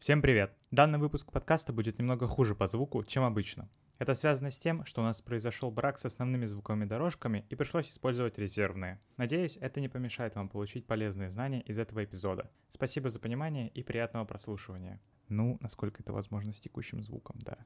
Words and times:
Всем 0.00 0.22
привет! 0.22 0.56
Данный 0.70 0.98
выпуск 0.98 1.30
подкаста 1.30 1.74
будет 1.74 1.98
немного 1.98 2.26
хуже 2.26 2.54
по 2.54 2.66
звуку, 2.68 3.04
чем 3.04 3.22
обычно. 3.22 3.68
Это 3.98 4.14
связано 4.14 4.50
с 4.50 4.58
тем, 4.58 4.86
что 4.86 5.02
у 5.02 5.04
нас 5.04 5.20
произошел 5.20 5.70
брак 5.70 5.98
с 5.98 6.06
основными 6.06 6.46
звуковыми 6.46 6.86
дорожками 6.86 7.44
и 7.50 7.54
пришлось 7.54 7.90
использовать 7.90 8.38
резервные. 8.38 8.98
Надеюсь, 9.18 9.58
это 9.60 9.78
не 9.78 9.90
помешает 9.90 10.36
вам 10.36 10.48
получить 10.48 10.86
полезные 10.86 11.28
знания 11.28 11.60
из 11.60 11.78
этого 11.78 12.02
эпизода. 12.02 12.50
Спасибо 12.70 13.10
за 13.10 13.20
понимание 13.20 13.68
и 13.68 13.82
приятного 13.82 14.24
прослушивания. 14.24 15.02
Ну, 15.28 15.58
насколько 15.60 16.02
это 16.02 16.14
возможно 16.14 16.54
с 16.54 16.60
текущим 16.60 17.02
звуком, 17.02 17.36
да. 17.40 17.58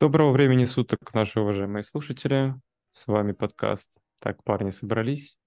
Доброго 0.00 0.32
времени 0.32 0.64
суток, 0.64 1.12
наши 1.12 1.38
уважаемые 1.38 1.82
слушатели. 1.82 2.54
С 2.88 3.06
вами 3.06 3.32
подкаст 3.32 4.00
«Так 4.20 4.42
парни 4.42 4.70
собрались». 4.70 5.38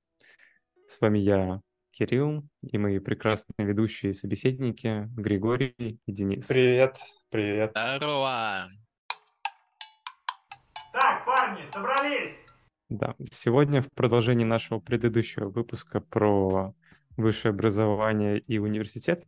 С 0.86 1.02
вами 1.02 1.18
я, 1.18 1.62
Кирилл, 1.92 2.44
и 2.62 2.78
мои 2.78 3.00
прекрасные 3.00 3.68
ведущие 3.68 4.14
собеседники 4.14 5.08
Григорий 5.16 6.00
и 6.06 6.12
Денис. 6.12 6.46
Привет, 6.48 6.98
привет. 7.30 7.72
Здорово! 7.72 8.70
Так, 10.94 11.26
парни, 11.26 11.64
собрались! 11.72 12.36
Да, 12.90 13.16
сегодня 13.32 13.82
в 13.82 13.90
продолжении 13.94 14.46
нашего 14.46 14.80
предыдущего 14.80 15.50
выпуска 15.50 16.02
про 16.02 16.74
высшее 17.18 17.52
образование 17.52 18.40
и 18.40 18.58
университет 18.58 19.26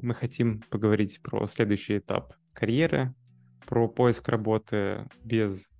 мы 0.00 0.14
хотим 0.14 0.60
поговорить 0.70 1.20
про 1.22 1.46
следующий 1.46 1.98
этап 1.98 2.34
карьеры, 2.52 3.14
про 3.66 3.88
поиск 3.88 4.28
работы 4.28 5.08
без 5.22 5.70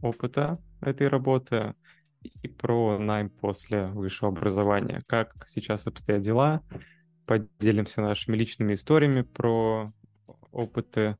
опыта 0.00 0.60
этой 0.80 1.08
работы, 1.08 1.74
и 2.22 2.48
про 2.48 2.98
найм 2.98 3.30
после 3.30 3.86
высшего 3.86 4.30
образования. 4.30 5.02
Как 5.06 5.44
сейчас 5.46 5.86
обстоят 5.86 6.22
дела? 6.22 6.62
Поделимся 7.26 8.00
нашими 8.00 8.36
личными 8.36 8.74
историями 8.74 9.22
про 9.22 9.92
опыты 10.50 11.16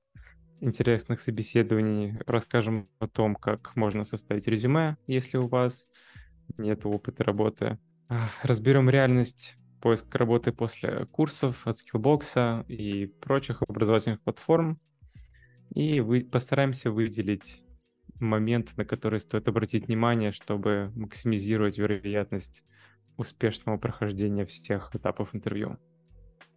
интересных 0.60 1.20
собеседований. 1.20 2.18
Расскажем 2.26 2.88
о 2.98 3.08
том, 3.08 3.34
как 3.34 3.74
можно 3.76 4.04
составить 4.04 4.46
резюме, 4.46 4.96
если 5.06 5.36
у 5.36 5.48
вас 5.48 5.88
нет 6.56 6.86
опыта 6.86 7.24
работы. 7.24 7.78
Разберем 8.42 8.90
реальность 8.90 9.56
поиска 9.80 10.18
работы 10.18 10.52
после 10.52 11.06
курсов 11.06 11.66
от 11.66 11.76
Skillbox 11.76 12.64
и 12.68 13.06
прочих 13.06 13.62
образовательных 13.62 14.20
платформ. 14.22 14.78
И 15.74 16.00
вы, 16.00 16.20
постараемся 16.20 16.90
выделить 16.90 17.64
момент, 18.22 18.76
на 18.76 18.84
который 18.84 19.20
стоит 19.20 19.48
обратить 19.48 19.86
внимание, 19.86 20.30
чтобы 20.30 20.92
максимизировать 20.94 21.78
вероятность 21.78 22.64
успешного 23.16 23.76
прохождения 23.76 24.46
всех 24.46 24.94
этапов 24.94 25.34
интервью? 25.34 25.78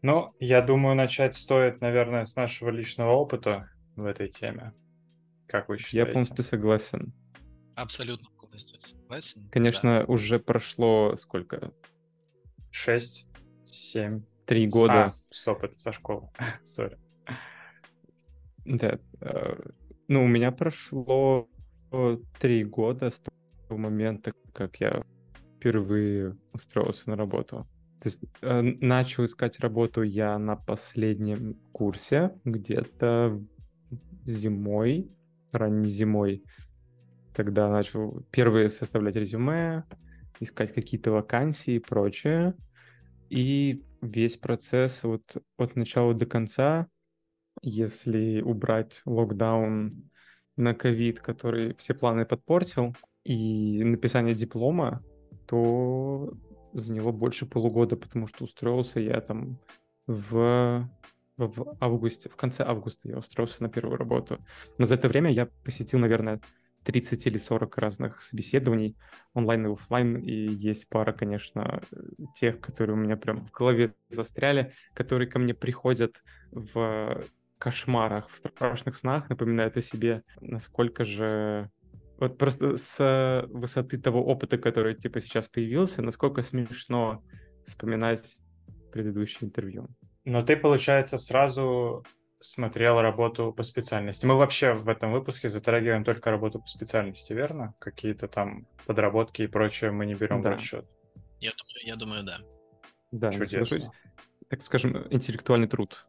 Ну, 0.01 0.33
я 0.39 0.61
думаю, 0.61 0.95
начать 0.95 1.35
стоит, 1.35 1.81
наверное, 1.81 2.25
с 2.25 2.35
нашего 2.35 2.69
личного 2.69 3.11
опыта 3.11 3.69
в 3.95 4.05
этой 4.05 4.29
теме. 4.29 4.73
Как 5.47 5.69
вы 5.69 5.77
считаете? 5.77 5.97
Я 5.97 6.05
полностью 6.05 6.43
согласен. 6.43 7.13
Абсолютно 7.75 8.29
полностью 8.31 8.79
согласен. 8.79 9.49
Конечно, 9.51 9.99
да. 9.99 10.05
уже 10.05 10.39
прошло 10.39 11.15
сколько? 11.17 11.73
Шесть, 12.71 13.27
семь. 13.65 14.23
Три 14.45 14.67
года. 14.67 15.05
А, 15.05 15.13
стоп, 15.31 15.63
это 15.63 15.77
со 15.77 15.91
школы. 15.91 16.29
Сори. 16.63 16.99
Да. 18.65 18.99
Э, 19.21 19.55
ну, 20.07 20.23
у 20.23 20.27
меня 20.27 20.51
прошло 20.51 21.49
три 22.39 22.63
года 22.63 23.11
с 23.11 23.19
того 23.19 23.79
момента, 23.79 24.33
как 24.53 24.79
я 24.79 25.03
впервые 25.57 26.37
устроился 26.53 27.09
на 27.09 27.15
работу. 27.15 27.67
То 28.01 28.09
есть 28.09 28.21
э, 28.41 28.61
начал 28.61 29.25
искать 29.25 29.59
работу 29.59 30.03
я 30.03 30.37
на 30.37 30.55
последнем 30.55 31.55
курсе, 31.71 32.33
где-то 32.43 33.41
зимой, 34.25 35.09
ранней 35.51 35.87
зимой. 35.87 36.43
Тогда 37.33 37.69
начал 37.69 38.21
первые 38.31 38.69
составлять 38.69 39.15
резюме, 39.15 39.85
искать 40.39 40.73
какие-то 40.73 41.11
вакансии 41.11 41.75
и 41.75 41.79
прочее. 41.79 42.53
И 43.29 43.83
весь 44.01 44.37
процесс 44.37 45.03
вот 45.03 45.37
от 45.57 45.75
начала 45.75 46.13
до 46.13 46.25
конца, 46.25 46.87
если 47.61 48.41
убрать 48.41 49.01
локдаун 49.05 50.09
на 50.57 50.73
ковид, 50.73 51.19
который 51.19 51.75
все 51.75 51.93
планы 51.93 52.25
подпортил, 52.25 52.95
и 53.23 53.83
написание 53.83 54.35
диплома, 54.35 55.03
то 55.47 56.33
за 56.73 56.93
него 56.93 57.11
больше 57.11 57.45
полугода, 57.45 57.95
потому 57.97 58.27
что 58.27 58.43
устроился 58.43 58.99
я 58.99 59.19
там 59.21 59.59
в, 60.07 60.87
в 61.37 61.77
августе, 61.79 62.29
в 62.29 62.35
конце 62.35 62.63
августа 62.63 63.09
я 63.09 63.17
устроился 63.17 63.63
на 63.63 63.69
первую 63.69 63.97
работу. 63.97 64.39
Но 64.77 64.85
за 64.85 64.95
это 64.95 65.07
время 65.07 65.31
я 65.31 65.47
посетил, 65.63 65.99
наверное, 65.99 66.39
30 66.83 67.25
или 67.25 67.37
40 67.37 67.77
разных 67.77 68.21
собеседований 68.21 68.95
онлайн 69.33 69.65
и 69.65 69.73
офлайн, 69.73 70.17
и 70.17 70.31
есть 70.31 70.87
пара, 70.87 71.11
конечно, 71.13 71.81
тех, 72.35 72.61
которые 72.61 72.95
у 72.95 72.99
меня 72.99 73.17
прям 73.17 73.43
в 73.43 73.51
голове 73.51 73.95
застряли, 74.09 74.73
которые 74.93 75.27
ко 75.27 75.39
мне 75.39 75.53
приходят 75.53 76.23
в 76.51 77.23
кошмарах, 77.57 78.29
в 78.29 78.37
страшных 78.37 78.95
снах 78.95 79.29
напоминают 79.29 79.77
о 79.77 79.81
себе, 79.81 80.23
насколько 80.41 81.05
же 81.05 81.69
вот 82.17 82.37
просто 82.37 82.77
с 82.77 83.45
высоты 83.49 83.97
того 83.97 84.25
опыта, 84.25 84.57
который 84.57 84.95
типа 84.95 85.19
сейчас 85.19 85.47
появился, 85.47 86.01
насколько 86.01 86.41
смешно 86.41 87.23
вспоминать 87.65 88.39
предыдущее 88.91 89.47
интервью. 89.47 89.87
Но 90.23 90.41
ты, 90.41 90.55
получается, 90.55 91.17
сразу 91.17 92.03
смотрел 92.39 93.01
работу 93.01 93.51
по 93.51 93.63
специальности. 93.63 94.25
Мы 94.25 94.35
вообще 94.35 94.73
в 94.73 94.87
этом 94.87 95.11
выпуске 95.11 95.49
затрагиваем 95.49 96.03
только 96.03 96.31
работу 96.31 96.59
по 96.59 96.67
специальности, 96.67 97.33
верно? 97.33 97.73
Какие-то 97.79 98.27
там 98.27 98.67
подработки 98.85 99.41
и 99.41 99.47
прочее 99.47 99.91
мы 99.91 100.05
не 100.05 100.15
берем 100.15 100.41
да. 100.41 100.51
в 100.51 100.53
расчет. 100.53 100.85
Я 101.39 101.51
думаю, 101.51 101.85
я 101.85 101.95
думаю, 101.95 102.23
да. 102.23 102.39
Да, 103.11 103.31
Чудесно. 103.31 103.75
Есть, 103.75 103.89
так 104.49 104.61
скажем, 104.61 105.07
интеллектуальный 105.09 105.67
труд. 105.67 106.05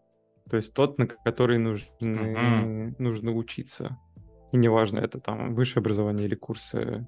То 0.49 0.57
есть 0.57 0.73
тот, 0.75 0.99
на 0.99 1.07
который 1.07 1.59
нужно, 1.59 1.89
mm-hmm. 2.01 2.95
нужно 2.99 3.33
учиться. 3.33 3.99
И 4.53 4.57
неважно, 4.57 5.01
это 5.01 5.19
там 5.21 5.55
высшее 5.55 5.81
образование 5.81 6.27
или 6.27 6.37
курсы 6.37 7.07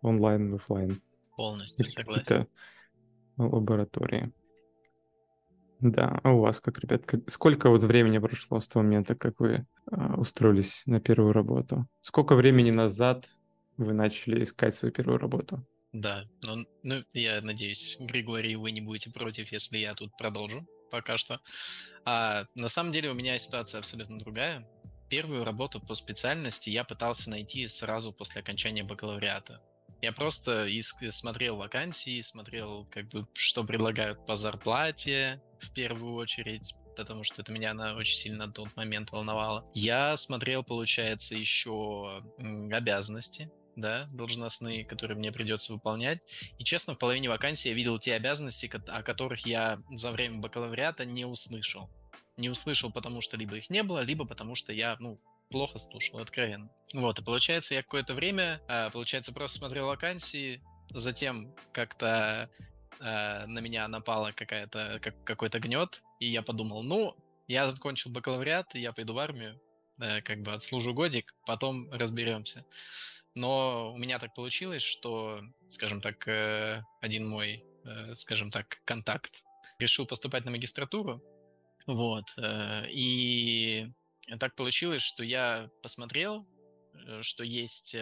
онлайн, 0.00 0.54
офлайн. 0.54 1.02
Полностью 1.36 1.84
или 1.84 1.90
согласен. 1.90 2.46
лаборатории. 3.36 4.32
Да, 5.80 6.18
а 6.24 6.32
у 6.32 6.40
вас 6.40 6.60
как, 6.60 6.80
ребят, 6.80 7.04
как, 7.06 7.30
сколько 7.30 7.70
вот 7.70 7.84
времени 7.84 8.18
прошло 8.18 8.58
с 8.58 8.66
того 8.66 8.82
момента, 8.82 9.14
как 9.14 9.38
вы 9.38 9.64
а, 9.86 10.16
устроились 10.16 10.82
на 10.86 11.00
первую 11.00 11.32
работу? 11.32 11.86
Сколько 12.00 12.34
времени 12.34 12.72
назад 12.72 13.28
вы 13.76 13.92
начали 13.92 14.42
искать 14.42 14.74
свою 14.74 14.92
первую 14.92 15.18
работу? 15.18 15.64
Да, 15.92 16.24
ну, 16.42 16.64
ну 16.82 17.04
я 17.12 17.40
надеюсь, 17.42 17.96
Григорий, 18.00 18.56
вы 18.56 18.72
не 18.72 18.80
будете 18.80 19.12
против, 19.12 19.52
если 19.52 19.78
я 19.78 19.94
тут 19.94 20.10
продолжу 20.18 20.66
пока 20.90 21.18
что. 21.18 21.40
А 22.04 22.44
на 22.54 22.68
самом 22.68 22.92
деле 22.92 23.10
у 23.10 23.14
меня 23.14 23.38
ситуация 23.38 23.78
абсолютно 23.78 24.18
другая. 24.18 24.66
Первую 25.08 25.44
работу 25.44 25.80
по 25.80 25.94
специальности 25.94 26.70
я 26.70 26.84
пытался 26.84 27.30
найти 27.30 27.66
сразу 27.66 28.12
после 28.12 28.40
окончания 28.40 28.82
бакалавриата. 28.82 29.60
Я 30.00 30.12
просто 30.12 30.66
иск- 30.66 31.10
смотрел 31.10 31.56
вакансии, 31.56 32.20
смотрел, 32.20 32.86
как 32.90 33.08
бы, 33.08 33.26
что 33.34 33.64
предлагают 33.64 34.24
по 34.26 34.36
зарплате 34.36 35.42
в 35.60 35.72
первую 35.72 36.14
очередь, 36.14 36.74
потому 36.96 37.24
что 37.24 37.42
это 37.42 37.52
меня 37.52 37.74
на, 37.74 37.96
очень 37.96 38.16
сильно 38.16 38.46
на 38.46 38.52
тот 38.52 38.74
момент 38.76 39.10
волновало. 39.10 39.68
Я 39.74 40.16
смотрел, 40.16 40.62
получается, 40.62 41.34
еще 41.34 42.22
обязанности, 42.70 43.50
да, 43.80 44.06
должностные, 44.12 44.84
которые 44.84 45.16
мне 45.16 45.32
придется 45.32 45.72
выполнять. 45.72 46.26
И 46.58 46.64
честно, 46.64 46.94
в 46.94 46.98
половине 46.98 47.28
вакансий 47.28 47.70
я 47.70 47.74
видел 47.74 47.98
те 47.98 48.14
обязанности, 48.14 48.70
о 48.88 49.02
которых 49.02 49.46
я 49.46 49.80
за 49.90 50.12
время 50.12 50.38
бакалавриата 50.38 51.04
не 51.04 51.24
услышал. 51.24 51.90
Не 52.36 52.48
услышал, 52.50 52.92
потому 52.92 53.20
что 53.20 53.36
либо 53.36 53.56
их 53.56 53.70
не 53.70 53.82
было, 53.82 54.00
либо 54.00 54.26
потому 54.26 54.54
что 54.54 54.72
я, 54.72 54.96
ну, 55.00 55.20
плохо 55.50 55.78
слушал, 55.78 56.18
откровенно. 56.18 56.70
Вот, 56.94 57.18
и 57.18 57.22
получается, 57.24 57.74
я 57.74 57.82
какое-то 57.82 58.14
время, 58.14 58.60
а, 58.68 58.90
получается, 58.90 59.32
просто 59.32 59.58
смотрел 59.58 59.86
вакансии, 59.86 60.62
затем 60.90 61.54
как-то 61.72 62.50
э, 63.00 63.46
на 63.46 63.58
меня 63.58 63.88
напала 63.88 64.32
какая-то, 64.32 64.98
как, 65.02 65.22
какой-то 65.24 65.60
гнет, 65.60 66.02
и 66.20 66.28
я 66.28 66.42
подумал, 66.42 66.82
ну, 66.82 67.14
я 67.46 67.70
закончил 67.70 68.10
бакалавриат, 68.10 68.74
я 68.74 68.92
пойду 68.92 69.14
в 69.14 69.18
армию, 69.18 69.60
э, 70.00 70.22
как 70.22 70.42
бы 70.42 70.52
отслужу 70.52 70.94
годик, 70.94 71.34
потом 71.46 71.90
разберемся. 71.92 72.64
Но 73.38 73.92
у 73.94 73.98
меня 73.98 74.18
так 74.18 74.34
получилось, 74.34 74.82
что, 74.82 75.40
скажем 75.68 76.00
так, 76.00 76.26
э, 76.26 76.82
один 77.00 77.28
мой, 77.28 77.64
э, 77.84 78.14
скажем 78.16 78.50
так, 78.50 78.80
контакт 78.84 79.44
решил 79.78 80.06
поступать 80.06 80.44
на 80.44 80.50
магистратуру. 80.50 81.22
Вот. 81.86 82.24
Э, 82.36 82.84
и 82.90 83.86
так 84.40 84.56
получилось, 84.56 85.02
что 85.02 85.22
я 85.22 85.70
посмотрел, 85.82 86.48
что 87.22 87.44
есть, 87.44 87.94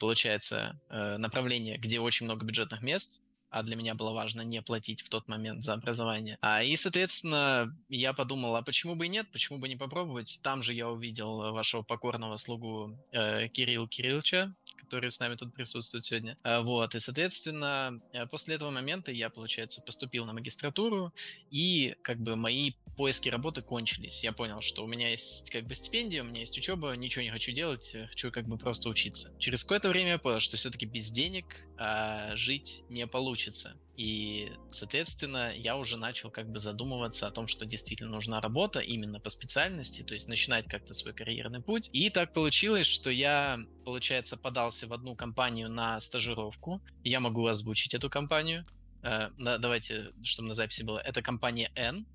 получается, 0.00 0.80
направление, 0.88 1.76
где 1.76 2.00
очень 2.00 2.24
много 2.24 2.46
бюджетных 2.46 2.82
мест, 2.82 3.20
а 3.54 3.62
для 3.62 3.76
меня 3.76 3.94
было 3.94 4.12
важно 4.12 4.42
не 4.42 4.60
платить 4.62 5.00
в 5.00 5.08
тот 5.08 5.28
момент 5.28 5.62
за 5.62 5.74
образование. 5.74 6.38
А, 6.40 6.64
и, 6.64 6.74
соответственно, 6.74 7.72
я 7.88 8.12
подумал, 8.12 8.56
а 8.56 8.62
почему 8.62 8.96
бы 8.96 9.06
и 9.06 9.08
нет, 9.08 9.30
почему 9.30 9.58
бы 9.58 9.68
не 9.68 9.76
попробовать? 9.76 10.40
Там 10.42 10.62
же 10.62 10.74
я 10.74 10.90
увидел 10.90 11.52
вашего 11.52 11.82
покорного 11.82 12.36
слугу 12.36 12.98
э, 13.12 13.46
Кирилла 13.48 13.88
Кирилловича, 13.88 14.52
который 14.76 15.10
с 15.10 15.20
нами 15.20 15.36
тут 15.36 15.54
присутствует 15.54 16.04
сегодня. 16.04 16.36
А, 16.42 16.62
вот, 16.62 16.96
и, 16.96 16.98
соответственно, 16.98 18.00
э, 18.12 18.26
после 18.26 18.56
этого 18.56 18.70
момента 18.70 19.12
я, 19.12 19.30
получается, 19.30 19.82
поступил 19.82 20.24
на 20.24 20.32
магистратуру, 20.32 21.12
и 21.50 21.94
как 22.02 22.18
бы 22.18 22.34
мои 22.34 22.72
поиски 22.94 23.28
работы 23.28 23.62
кончились. 23.62 24.22
Я 24.24 24.32
понял, 24.32 24.60
что 24.60 24.84
у 24.84 24.86
меня 24.86 25.10
есть 25.10 25.50
как 25.50 25.66
бы 25.66 25.74
стипендия, 25.74 26.22
у 26.22 26.26
меня 26.26 26.40
есть 26.40 26.56
учеба, 26.56 26.94
ничего 26.96 27.22
не 27.22 27.30
хочу 27.30 27.52
делать, 27.52 27.94
э, 27.94 28.06
хочу 28.06 28.30
как 28.30 28.46
бы 28.46 28.56
просто 28.56 28.88
учиться. 28.88 29.34
Через 29.38 29.62
какое-то 29.62 29.88
время 29.88 30.10
я 30.10 30.18
понял, 30.18 30.40
что 30.40 30.56
все-таки 30.56 30.86
без 30.86 31.10
денег 31.10 31.66
а, 31.76 32.34
жить 32.36 32.82
не 32.88 33.06
получится. 33.06 33.76
И, 33.96 34.50
соответственно, 34.70 35.52
я 35.54 35.76
уже 35.76 35.96
начал 35.96 36.30
как 36.30 36.50
бы 36.50 36.58
задумываться 36.58 37.26
о 37.26 37.30
том, 37.30 37.46
что 37.46 37.64
действительно 37.64 38.10
нужна 38.10 38.40
работа 38.40 38.80
именно 38.80 39.20
по 39.20 39.30
специальности, 39.30 40.02
то 40.02 40.14
есть 40.14 40.28
начинать 40.28 40.66
как-то 40.66 40.94
свой 40.94 41.14
карьерный 41.14 41.62
путь. 41.62 41.90
И 41.92 42.10
так 42.10 42.32
получилось, 42.32 42.86
что 42.86 43.10
я, 43.10 43.58
получается, 43.84 44.36
подался 44.36 44.86
в 44.88 44.92
одну 44.92 45.14
компанию 45.14 45.70
на 45.70 46.00
стажировку. 46.00 46.82
Я 47.04 47.20
могу 47.20 47.46
озвучить 47.46 47.94
эту 47.94 48.10
компанию. 48.10 48.66
Uh, 49.02 49.58
давайте, 49.58 50.08
чтобы 50.22 50.48
на 50.48 50.54
записи 50.54 50.82
было. 50.82 50.98
Это 50.98 51.20
компания 51.20 51.70
N. 51.76 52.06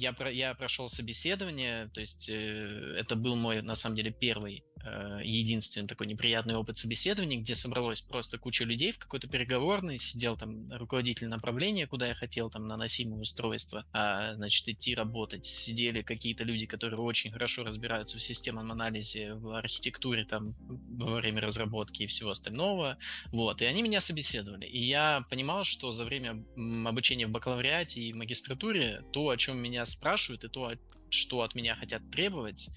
Я, 0.00 0.14
про, 0.14 0.32
я 0.32 0.54
прошел 0.54 0.88
собеседование, 0.88 1.90
то 1.92 2.00
есть 2.00 2.30
э, 2.30 2.94
это 2.98 3.16
был 3.16 3.36
мой, 3.36 3.60
на 3.60 3.74
самом 3.74 3.96
деле, 3.96 4.10
первый 4.10 4.64
Э, 4.82 5.20
единственный 5.22 5.86
такой 5.86 6.06
неприятный 6.06 6.54
опыт 6.54 6.78
собеседования, 6.78 7.38
где 7.38 7.54
собралось 7.54 8.00
просто 8.00 8.38
куча 8.38 8.64
людей 8.64 8.92
в 8.92 8.98
какой-то 8.98 9.28
переговорной, 9.28 9.98
сидел 9.98 10.36
там 10.36 10.72
руководитель 10.72 11.28
направления, 11.28 11.86
куда 11.86 12.08
я 12.08 12.14
хотел, 12.14 12.50
там, 12.50 12.66
на 12.66 12.76
носимое 12.76 13.20
устройство, 13.20 13.84
а, 13.92 14.34
значит, 14.34 14.66
идти 14.68 14.94
работать. 14.94 15.44
Сидели 15.44 16.02
какие-то 16.02 16.44
люди, 16.44 16.66
которые 16.66 16.98
очень 17.00 17.30
хорошо 17.30 17.64
разбираются 17.64 18.16
в 18.16 18.22
системном 18.22 18.72
анализе, 18.72 19.34
в 19.34 19.50
архитектуре, 19.50 20.24
там, 20.24 20.54
во 20.60 21.16
время 21.16 21.42
разработки 21.42 22.04
и 22.04 22.06
всего 22.06 22.30
остального. 22.30 22.96
Вот, 23.32 23.60
и 23.60 23.66
они 23.66 23.82
меня 23.82 24.00
собеседовали. 24.00 24.64
И 24.66 24.82
я 24.82 25.26
понимал, 25.28 25.64
что 25.64 25.92
за 25.92 26.04
время 26.04 26.42
обучения 26.86 27.26
в 27.26 27.30
бакалавриате 27.30 28.00
и 28.00 28.14
магистратуре 28.14 29.02
то, 29.12 29.28
о 29.28 29.36
чем 29.36 29.58
меня 29.58 29.84
спрашивают, 29.90 30.44
и 30.44 30.48
то, 30.48 30.72
что 31.10 31.42
от 31.42 31.54
меня 31.54 31.74
хотят 31.74 32.10
требовать, 32.10 32.70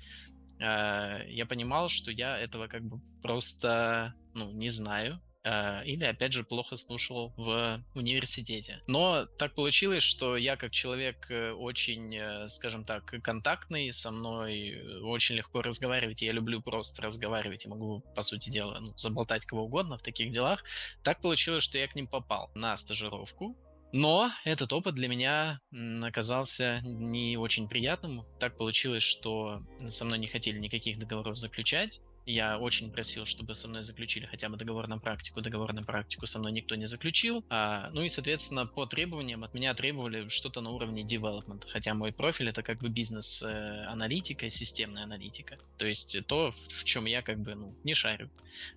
Э, 0.60 1.26
я 1.28 1.46
понимал, 1.46 1.90
что 1.90 2.12
я 2.12 2.38
этого 2.38 2.68
как 2.68 2.84
бы 2.84 3.00
просто, 3.22 4.14
ну, 4.34 4.52
не 4.52 4.70
знаю, 4.70 5.22
э, 5.44 5.86
или, 5.86 6.06
опять 6.06 6.34
же, 6.34 6.44
плохо 6.44 6.76
слушал 6.76 7.34
в 7.36 7.84
университете. 7.96 8.82
Но 8.88 9.26
так 9.38 9.56
получилось, 9.56 10.04
что 10.04 10.38
я 10.38 10.56
как 10.56 10.72
человек 10.72 11.30
э, 11.30 11.52
очень, 11.52 12.50
скажем 12.50 12.86
так, 12.86 13.06
контактный, 13.22 13.92
со 13.92 14.12
мной 14.12 15.02
очень 15.02 15.36
легко 15.36 15.62
разговаривать, 15.62 16.22
я 16.22 16.32
люблю 16.32 16.62
просто 16.62 17.02
разговаривать, 17.02 17.66
и 17.66 17.70
могу, 17.70 18.02
по 18.16 18.22
сути 18.22 18.50
дела, 18.50 18.80
ну, 18.80 18.94
заболтать 18.98 19.46
кого 19.46 19.64
угодно 19.64 19.98
в 19.98 20.04
таких 20.04 20.32
делах. 20.32 20.64
Так 21.04 21.22
получилось, 21.22 21.64
что 21.64 21.78
я 21.78 21.88
к 21.88 21.96
ним 21.96 22.08
попал 22.08 22.52
на 22.56 22.78
стажировку, 22.78 23.58
но 23.94 24.32
этот 24.44 24.74
опыт 24.74 24.96
для 24.96 25.08
меня 25.08 25.62
оказался 26.02 26.82
не 26.84 27.38
очень 27.38 27.70
приятным. 27.70 28.26
Так 28.40 28.58
получилось, 28.58 29.04
что 29.04 29.62
со 29.88 30.04
мной 30.04 30.18
не 30.18 30.28
хотели 30.28 30.58
никаких 30.58 30.98
договоров 30.98 31.38
заключать. 31.38 32.02
Я 32.26 32.58
очень 32.58 32.90
просил, 32.92 33.26
чтобы 33.26 33.54
со 33.54 33.68
мной 33.68 33.84
заключили 33.84 34.26
хотя 34.26 34.50
бы 34.50 34.58
договор 34.58 34.88
на 34.88 34.98
практику. 34.98 35.42
Договор 35.42 35.74
на 35.74 35.84
практику 35.84 36.26
со 36.26 36.40
мной 36.40 36.54
никто 36.54 36.74
не 36.76 36.86
заключил. 36.86 37.46
А, 37.50 37.90
ну 37.94 38.02
и, 38.02 38.08
соответственно, 38.08 38.66
по 38.66 38.86
требованиям 38.86 39.44
от 39.44 39.54
меня 39.54 39.74
требовали 39.74 40.28
что-то 40.30 40.62
на 40.62 40.72
уровне 40.72 41.04
development. 41.04 41.66
Хотя 41.68 41.94
мой 41.94 42.14
профиль 42.14 42.50
это 42.50 42.64
как 42.64 42.80
бы 42.80 42.90
бизнес-аналитика, 42.90 44.50
системная 44.50 45.04
аналитика. 45.04 45.58
То 45.78 45.86
есть 45.86 46.18
то, 46.26 46.52
в, 46.52 46.56
в 46.56 46.84
чем 46.86 47.06
я 47.06 47.22
как 47.22 47.40
бы 47.40 47.56
ну, 47.56 47.76
не 47.84 47.94
шарю. 47.94 48.32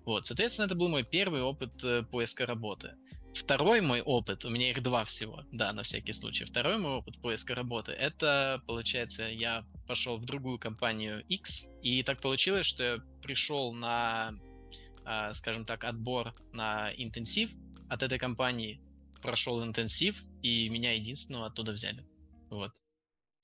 Вот, 0.05 0.27
соответственно, 0.27 0.65
это 0.65 0.75
был 0.75 0.89
мой 0.89 1.03
первый 1.03 1.41
опыт 1.41 1.71
э, 1.83 2.03
поиска 2.03 2.45
работы. 2.45 2.95
Второй 3.33 3.81
мой 3.81 4.01
опыт, 4.01 4.45
у 4.45 4.49
меня 4.49 4.71
их 4.71 4.81
два 4.81 5.05
всего, 5.05 5.43
да, 5.51 5.71
на 5.71 5.83
всякий 5.83 6.11
случай. 6.13 6.45
Второй 6.45 6.77
мой 6.79 6.93
опыт 6.93 7.21
поиска 7.21 7.53
работы, 7.55 7.91
это, 7.91 8.61
получается, 8.67 9.23
я 9.27 9.63
пошел 9.87 10.17
в 10.17 10.25
другую 10.25 10.57
компанию 10.59 11.23
X, 11.27 11.69
и 11.81 12.03
так 12.03 12.21
получилось, 12.21 12.65
что 12.65 12.83
я 12.83 12.97
пришел 13.21 13.73
на, 13.73 14.31
а, 15.05 15.33
скажем 15.33 15.65
так, 15.65 15.83
отбор 15.83 16.33
на 16.51 16.91
интенсив 16.97 17.51
от 17.89 18.03
этой 18.03 18.17
компании, 18.17 18.81
прошел 19.21 19.63
интенсив, 19.63 20.23
и 20.41 20.69
меня 20.69 20.93
единственного 20.93 21.47
оттуда 21.47 21.73
взяли. 21.73 22.05
Вот. 22.49 22.71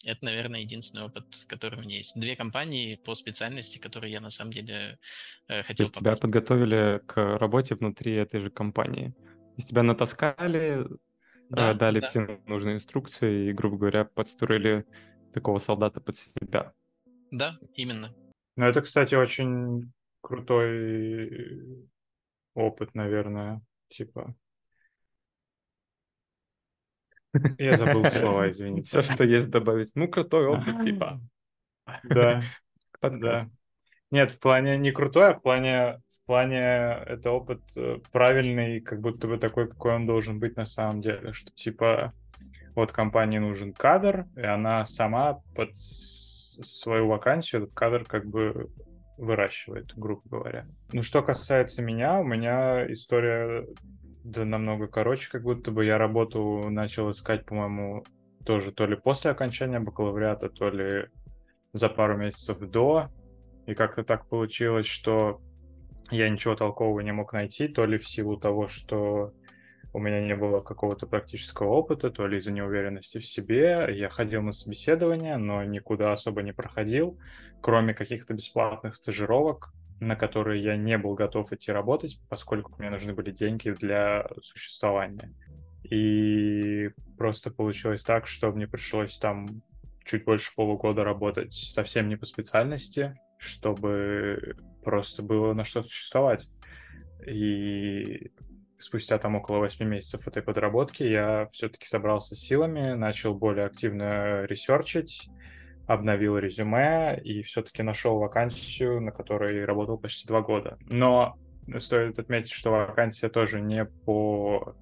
Это, 0.05 0.25
наверное, 0.25 0.61
единственный 0.61 1.05
опыт, 1.05 1.45
который 1.47 1.79
у 1.79 1.81
меня 1.81 1.97
есть. 1.97 2.19
Две 2.19 2.35
компании 2.35 2.95
по 2.95 3.15
специальности, 3.15 3.77
которые 3.77 4.11
я 4.11 4.19
на 4.19 4.29
самом 4.29 4.51
деле 4.51 4.99
э, 5.47 5.63
хотел 5.63 5.75
То 5.75 5.83
есть 5.83 5.93
попасть. 5.93 6.21
тебя 6.21 6.27
подготовили 6.27 7.01
к 7.05 7.37
работе 7.37 7.75
внутри 7.75 8.13
этой 8.13 8.41
же 8.41 8.49
компании? 8.49 9.13
Из 9.57 9.65
тебя 9.65 9.83
натаскали, 9.83 10.85
да, 11.49 11.71
э, 11.71 11.75
дали 11.75 11.99
да. 11.99 12.07
все 12.07 12.41
нужные 12.47 12.75
инструкции 12.75 13.49
и, 13.49 13.53
грубо 13.53 13.77
говоря, 13.77 14.05
подстроили 14.05 14.85
такого 15.33 15.59
солдата 15.59 16.01
под 16.01 16.15
себя. 16.15 16.73
Да, 17.31 17.57
именно. 17.75 18.13
Ну, 18.55 18.65
это, 18.65 18.81
кстати, 18.81 19.15
очень 19.15 19.91
крутой 20.21 21.87
опыт, 22.53 22.95
наверное. 22.95 23.61
Типа. 23.89 24.35
Я 27.57 27.77
забыл 27.77 28.05
слова, 28.05 28.49
извините. 28.49 28.87
Все, 28.87 29.01
что 29.01 29.23
есть 29.23 29.49
добавить. 29.49 29.91
Ну, 29.95 30.07
крутой 30.07 30.47
опыт, 30.47 30.83
типа. 30.83 31.21
Да. 32.03 32.41
Подкаст. 32.99 33.49
Да. 33.49 33.62
Нет, 34.13 34.31
в 34.31 34.39
плане 34.39 34.77
не 34.77 34.91
крутой, 34.91 35.31
а 35.31 35.33
в 35.33 35.41
плане, 35.41 35.99
в 36.07 36.27
плане 36.27 36.59
это 36.59 37.31
опыт 37.31 37.61
э, 37.75 37.97
правильный, 38.11 38.79
как 38.79 39.01
будто 39.01 39.27
бы 39.27 39.39
такой, 39.39 39.67
какой 39.67 39.95
он 39.95 40.05
должен 40.05 40.39
быть 40.39 40.55
на 40.55 40.65
самом 40.65 41.01
деле, 41.01 41.33
что 41.33 41.51
типа 41.51 42.13
вот 42.75 42.91
компании 42.91 43.39
нужен 43.39 43.73
кадр, 43.73 44.27
и 44.35 44.43
она 44.43 44.85
сама 44.85 45.41
под 45.55 45.75
свою 45.75 47.07
вакансию 47.07 47.63
этот 47.63 47.73
кадр 47.73 48.05
как 48.05 48.27
бы 48.27 48.69
выращивает, 49.17 49.95
грубо 49.95 50.21
говоря. 50.25 50.67
Ну, 50.91 51.01
что 51.01 51.23
касается 51.23 51.81
меня, 51.81 52.19
у 52.19 52.23
меня 52.23 52.85
история 52.91 53.65
да 54.23 54.45
намного 54.45 54.85
короче, 54.85 55.31
как 55.31 55.41
будто 55.41 55.71
бы 55.71 55.85
я 55.85 55.97
работу 55.97 56.69
начал 56.69 57.09
искать, 57.09 57.47
по-моему, 57.47 58.05
тоже 58.45 58.73
то 58.73 58.85
ли 58.85 58.95
после 58.95 59.31
окончания 59.31 59.79
бакалавриата, 59.79 60.49
то 60.49 60.69
ли 60.69 61.07
за 61.71 61.89
пару 61.89 62.15
месяцев 62.15 62.59
до. 62.59 63.09
И 63.65 63.73
как-то 63.73 64.03
так 64.03 64.27
получилось, 64.27 64.85
что 64.85 65.41
я 66.11 66.29
ничего 66.29 66.55
толкового 66.55 66.99
не 66.99 67.11
мог 67.11 67.33
найти, 67.33 67.67
то 67.67 67.85
ли 67.85 67.97
в 67.97 68.07
силу 68.07 68.37
того, 68.37 68.67
что 68.67 69.33
у 69.93 69.99
меня 69.99 70.21
не 70.21 70.35
было 70.35 70.59
какого-то 70.59 71.05
практического 71.05 71.69
опыта, 71.69 72.09
то 72.09 72.25
ли 72.25 72.39
из-за 72.39 72.51
неуверенности 72.51 73.19
в 73.19 73.25
себе. 73.25 73.87
Я 73.91 74.09
ходил 74.09 74.41
на 74.41 74.51
собеседование, 74.51 75.37
но 75.37 75.63
никуда 75.63 76.11
особо 76.11 76.41
не 76.41 76.51
проходил, 76.51 77.19
кроме 77.61 77.93
каких-то 77.93 78.33
бесплатных 78.33 78.95
стажировок, 78.95 79.71
на 79.99 80.15
которые 80.15 80.63
я 80.63 80.75
не 80.75 80.97
был 80.97 81.13
готов 81.13 81.53
идти 81.53 81.71
работать, 81.71 82.19
поскольку 82.27 82.73
мне 82.79 82.89
нужны 82.89 83.13
были 83.13 83.31
деньги 83.31 83.69
для 83.69 84.27
существования. 84.41 85.31
И 85.83 86.89
просто 87.17 87.51
получилось 87.51 88.03
так, 88.03 88.25
что 88.25 88.51
мне 88.51 88.67
пришлось 88.67 89.19
там 89.19 89.61
чуть 90.03 90.25
больше 90.25 90.53
полугода 90.55 91.03
работать 91.03 91.53
совсем 91.53 92.09
не 92.09 92.15
по 92.15 92.25
специальности, 92.25 93.15
чтобы 93.43 94.55
просто 94.83 95.21
было 95.23 95.53
на 95.53 95.63
что 95.63 95.83
существовать. 95.83 96.47
И 97.27 98.31
спустя 98.77 99.17
там 99.17 99.35
около 99.35 99.59
8 99.59 99.85
месяцев 99.85 100.27
этой 100.27 100.43
подработки 100.43 101.03
я 101.03 101.47
все-таки 101.51 101.85
собрался 101.85 102.35
силами, 102.35 102.93
начал 102.93 103.33
более 103.33 103.65
активно 103.65 104.45
ресерчить, 104.45 105.29
обновил 105.87 106.37
резюме 106.37 107.19
и 107.23 107.41
все-таки 107.41 107.83
нашел 107.83 108.17
вакансию, 108.19 109.01
на 109.01 109.11
которой 109.11 109.65
работал 109.65 109.97
почти 109.97 110.27
два 110.27 110.41
года. 110.41 110.77
Но 110.89 111.37
стоит 111.77 112.19
отметить, 112.19 112.51
что 112.51 112.71
вакансия 112.71 113.29
тоже 113.29 113.61
не 113.61 113.85
по 113.85 114.75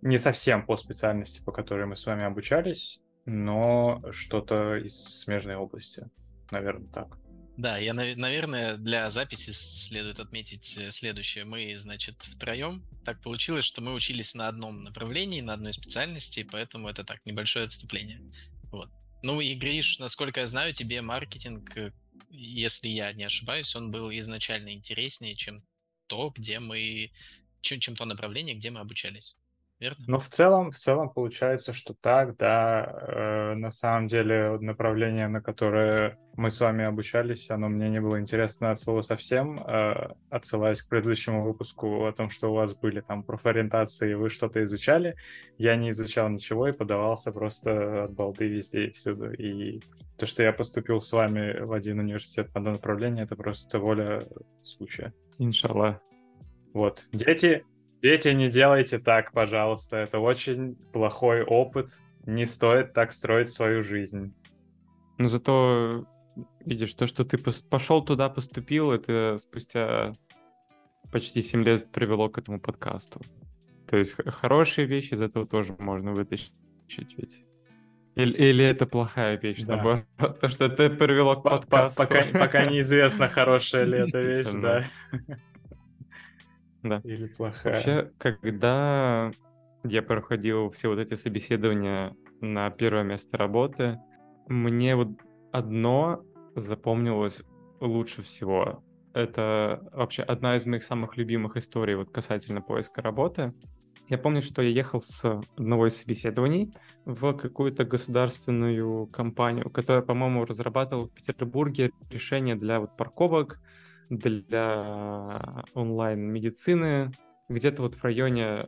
не 0.00 0.18
совсем 0.18 0.64
по 0.64 0.76
специальности, 0.76 1.42
по 1.44 1.52
которой 1.52 1.86
мы 1.86 1.96
с 1.96 2.06
вами 2.06 2.24
обучались, 2.24 3.00
но 3.24 4.00
что-то 4.12 4.76
из 4.76 4.94
смежной 5.22 5.56
области, 5.56 6.08
наверное, 6.52 6.88
так. 6.92 7.18
Да, 7.58 7.76
я, 7.76 7.92
наверное, 7.92 8.76
для 8.76 9.10
записи 9.10 9.50
следует 9.50 10.20
отметить 10.20 10.78
э, 10.78 10.92
следующее. 10.92 11.44
Мы, 11.44 11.76
значит, 11.76 12.22
втроем. 12.22 12.84
Так 13.04 13.20
получилось, 13.20 13.64
что 13.64 13.80
мы 13.80 13.94
учились 13.94 14.36
на 14.36 14.46
одном 14.46 14.84
направлении, 14.84 15.40
на 15.40 15.54
одной 15.54 15.72
специальности, 15.72 16.44
поэтому 16.44 16.88
это 16.88 17.02
так, 17.02 17.18
небольшое 17.26 17.64
отступление. 17.64 18.20
Вот. 18.70 18.88
Ну 19.24 19.40
и, 19.40 19.56
Гриш, 19.56 19.98
насколько 19.98 20.38
я 20.38 20.46
знаю, 20.46 20.72
тебе 20.72 21.02
маркетинг, 21.02 21.76
э, 21.76 21.90
если 22.30 22.86
я 22.86 23.12
не 23.12 23.24
ошибаюсь, 23.24 23.74
он 23.74 23.90
был 23.90 24.08
изначально 24.12 24.72
интереснее, 24.72 25.34
чем 25.34 25.64
то, 26.06 26.30
где 26.30 26.60
мы... 26.60 27.10
чем, 27.60 27.80
чем 27.80 27.96
то 27.96 28.04
направление, 28.04 28.54
где 28.54 28.70
мы 28.70 28.78
обучались. 28.78 29.36
Верно? 29.80 30.04
Ну, 30.06 30.18
в 30.18 30.28
целом, 30.28 30.70
в 30.70 30.76
целом 30.76 31.10
получается, 31.10 31.72
что 31.72 31.94
так, 31.94 32.36
да. 32.36 32.84
Э, 32.84 33.54
на 33.54 33.70
самом 33.70 34.08
деле 34.08 34.58
направление, 34.60 35.28
на 35.28 35.40
которое 35.40 36.18
мы 36.36 36.50
с 36.50 36.60
вами 36.60 36.84
обучались, 36.84 37.50
оно 37.50 37.68
мне 37.68 37.88
не 37.88 38.00
было 38.00 38.20
интересно 38.20 38.70
от 38.70 38.78
слова 38.78 39.00
совсем. 39.02 39.58
Э, 39.60 40.14
отсылаясь 40.30 40.82
к 40.82 40.88
предыдущему 40.88 41.44
выпуску 41.44 42.06
о 42.06 42.12
том, 42.12 42.30
что 42.30 42.50
у 42.50 42.54
вас 42.54 42.78
были 42.78 43.00
там 43.00 43.22
профориентации, 43.22 44.14
вы 44.14 44.28
что-то 44.28 44.62
изучали. 44.62 45.16
Я 45.58 45.76
не 45.76 45.90
изучал 45.90 46.28
ничего 46.28 46.68
и 46.68 46.72
подавался 46.72 47.32
просто 47.32 48.04
от 48.04 48.12
балды 48.12 48.48
везде 48.48 48.86
и 48.86 48.90
всюду. 48.92 49.32
И 49.32 49.80
то, 50.16 50.26
что 50.26 50.42
я 50.42 50.52
поступил 50.52 51.00
с 51.00 51.12
вами 51.12 51.60
в 51.60 51.72
один 51.72 52.00
университет 52.00 52.52
по 52.52 52.58
одно 52.58 52.72
направление, 52.72 53.24
это 53.24 53.36
просто 53.36 53.78
воля 53.78 54.28
случая. 54.60 55.14
Иншаллах. 55.38 56.00
Вот. 56.74 57.06
Дети, 57.12 57.64
дети, 58.02 58.28
не 58.28 58.48
делайте 58.48 58.98
так, 58.98 59.32
пожалуйста. 59.32 59.96
Это 59.96 60.18
очень 60.18 60.76
плохой 60.92 61.42
опыт. 61.42 62.00
Не 62.26 62.46
стоит 62.46 62.92
так 62.92 63.12
строить 63.12 63.50
свою 63.50 63.82
жизнь. 63.82 64.34
Но 65.18 65.28
зато, 65.28 66.06
видишь, 66.64 66.94
то, 66.94 67.06
что 67.06 67.24
ты 67.24 67.38
пошел 67.38 68.04
туда, 68.04 68.28
поступил, 68.28 68.92
это 68.92 69.38
спустя 69.38 70.12
почти 71.10 71.42
7 71.42 71.64
лет 71.64 71.90
привело 71.90 72.28
к 72.28 72.38
этому 72.38 72.60
подкасту. 72.60 73.20
То 73.88 73.96
есть 73.96 74.14
хорошие 74.26 74.86
вещи 74.86 75.14
из 75.14 75.22
этого 75.22 75.46
тоже 75.46 75.74
можно 75.78 76.12
вытащить 76.12 76.52
ведь. 77.16 77.44
Или, 78.14 78.32
или 78.32 78.64
это 78.64 78.84
плохая 78.84 79.38
вещь, 79.38 79.62
да. 79.62 79.76
наоборот, 79.76 80.04
то, 80.40 80.48
что 80.48 80.64
это 80.64 80.90
привело 80.90 81.36
к 81.36 81.42
подкасту. 81.42 81.96
Пока, 81.96 82.24
пока 82.32 82.66
неизвестно, 82.66 83.28
хорошая 83.28 83.84
ли 83.84 83.98
эта 83.98 84.20
вещь, 84.20 84.50
да. 84.60 84.84
Да. 86.82 87.00
Или 87.04 87.26
плохая. 87.28 87.74
Вообще, 87.74 88.12
когда 88.18 89.30
я 89.84 90.02
проходил 90.02 90.70
все 90.70 90.88
вот 90.88 90.98
эти 90.98 91.14
собеседования 91.14 92.14
на 92.40 92.70
первое 92.70 93.02
место 93.02 93.36
работы, 93.36 93.98
мне 94.46 94.96
вот 94.96 95.08
одно 95.52 96.22
запомнилось 96.54 97.42
лучше 97.80 98.22
всего. 98.22 98.82
Это 99.14 99.88
вообще 99.92 100.22
одна 100.22 100.56
из 100.56 100.66
моих 100.66 100.84
самых 100.84 101.16
любимых 101.16 101.56
историй 101.56 101.94
вот 101.94 102.10
касательно 102.10 102.60
поиска 102.60 103.02
работы. 103.02 103.52
Я 104.08 104.16
помню, 104.16 104.40
что 104.40 104.62
я 104.62 104.70
ехал 104.70 105.00
с 105.02 105.22
одного 105.56 105.88
из 105.88 105.96
собеседований 105.96 106.72
в 107.04 107.34
какую-то 107.34 107.84
государственную 107.84 109.06
компанию, 109.08 109.68
которая, 109.70 110.02
по-моему, 110.02 110.46
разрабатывала 110.46 111.08
в 111.08 111.10
Петербурге 111.12 111.90
решение 112.10 112.56
для 112.56 112.80
вот 112.80 112.96
парковок, 112.96 113.60
для 114.08 115.64
онлайн-медицины, 115.74 117.12
где-то 117.48 117.82
вот 117.82 117.94
в 117.94 118.04
районе, 118.04 118.66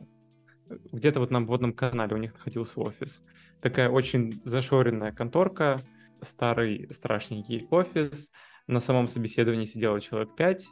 где-то 0.91 1.19
вот 1.19 1.31
на 1.31 1.41
водном 1.41 1.73
канале 1.73 2.15
у 2.15 2.19
них 2.19 2.33
находился 2.33 2.79
офис. 2.79 3.23
Такая 3.61 3.89
очень 3.89 4.41
зашоренная 4.43 5.11
конторка, 5.11 5.81
старый 6.21 6.89
страшненький 6.93 7.67
офис, 7.69 8.31
на 8.67 8.79
самом 8.79 9.07
собеседовании 9.07 9.65
сидело 9.65 9.99
человек 9.99 10.35
пять, 10.35 10.67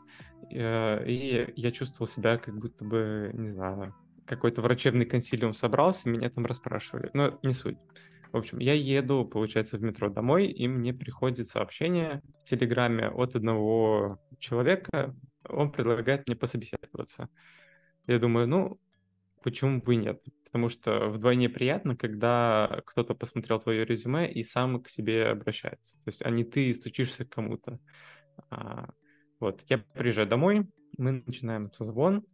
э, 0.52 1.06
и 1.08 1.52
я 1.56 1.72
чувствовал 1.72 2.08
себя 2.08 2.38
как 2.38 2.58
будто 2.58 2.86
бы, 2.86 3.32
не 3.34 3.50
знаю, 3.50 3.96
какой-то 4.26 4.62
врачебный 4.62 5.06
консилиум 5.06 5.54
собрался, 5.54 6.10
меня 6.10 6.30
там 6.30 6.46
расспрашивали. 6.46 7.10
Но 7.14 7.40
не 7.42 7.52
суть. 7.52 7.78
В 8.32 8.38
общем, 8.38 8.60
я 8.60 8.74
еду, 8.74 9.26
получается, 9.26 9.78
в 9.78 9.82
метро 9.82 10.08
домой, 10.10 10.46
и 10.46 10.68
мне 10.68 10.94
приходит 10.94 11.48
сообщение 11.48 12.22
в 12.44 12.50
Телеграме 12.50 13.10
от 13.10 13.36
одного 13.36 14.20
человека. 14.40 15.16
Он 15.48 15.72
предлагает 15.72 16.28
мне 16.28 16.36
пособеседоваться. 16.36 17.30
Я 18.08 18.20
думаю, 18.20 18.48
ну, 18.48 18.80
почему 19.44 19.82
бы 19.82 19.94
и 19.94 19.98
нет? 19.98 20.22
Потому 20.46 20.70
что 20.70 21.10
вдвойне 21.10 21.50
приятно, 21.50 21.96
когда 21.96 22.82
кто-то 22.86 23.14
посмотрел 23.14 23.60
твое 23.60 23.86
резюме 23.86 24.32
и 24.32 24.44
сам 24.44 24.82
к 24.82 24.90
себе 24.90 25.28
обращается. 25.28 25.96
То 26.04 26.10
есть, 26.10 26.22
а 26.24 26.30
не 26.30 26.44
ты 26.44 26.74
стучишься 26.74 27.26
к 27.26 27.30
кому-то. 27.30 27.80
А, 28.50 28.90
вот, 29.40 29.62
я 29.68 29.78
приезжаю 29.78 30.28
домой, 30.28 30.68
мы 30.98 31.24
начинаем 31.26 31.72
созвон. 31.72 32.26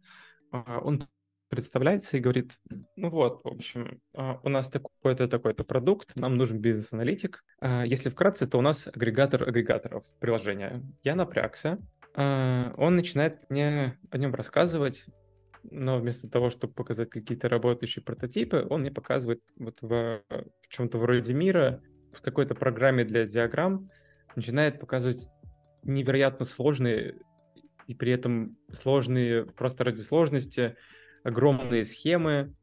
А, 0.50 0.80
он 0.80 1.06
представляется 1.48 2.16
и 2.16 2.20
говорит, 2.20 2.58
ну 2.96 3.10
вот, 3.10 3.44
в 3.44 3.48
общем, 3.48 4.00
а, 4.14 4.40
у 4.42 4.48
нас 4.48 4.68
такой-то, 4.68 5.28
такой-то 5.28 5.64
продукт, 5.64 6.16
нам 6.16 6.36
нужен 6.36 6.58
бизнес-аналитик. 6.58 7.44
А, 7.60 7.84
если 7.84 8.10
вкратце, 8.10 8.46
то 8.46 8.58
у 8.58 8.62
нас 8.62 8.88
агрегатор 8.88 9.48
агрегаторов 9.48 10.04
приложения. 10.18 10.82
Я 11.02 11.14
напрягся, 11.14 11.78
он 12.16 12.96
начинает 12.96 13.48
мне 13.50 13.98
о 14.10 14.18
нем 14.18 14.34
рассказывать, 14.34 15.04
но 15.62 15.98
вместо 15.98 16.28
того, 16.30 16.50
чтобы 16.50 16.72
показать 16.72 17.10
какие-то 17.10 17.48
работающие 17.48 18.02
прототипы, 18.02 18.66
он 18.70 18.80
мне 18.80 18.90
показывает 18.90 19.42
вот 19.56 19.78
в, 19.82 20.22
в 20.28 20.68
чем-то 20.68 20.98
вроде 20.98 21.34
мира, 21.34 21.82
в 22.12 22.22
какой-то 22.22 22.54
программе 22.54 23.04
для 23.04 23.26
диаграмм, 23.26 23.90
начинает 24.34 24.80
показывать 24.80 25.28
невероятно 25.82 26.46
сложные 26.46 27.20
и 27.86 27.94
при 27.94 28.12
этом 28.12 28.56
сложные 28.72 29.44
просто 29.44 29.84
ради 29.84 30.00
сложности 30.00 30.76
огромные 31.22 31.84
схемы, 31.84 32.54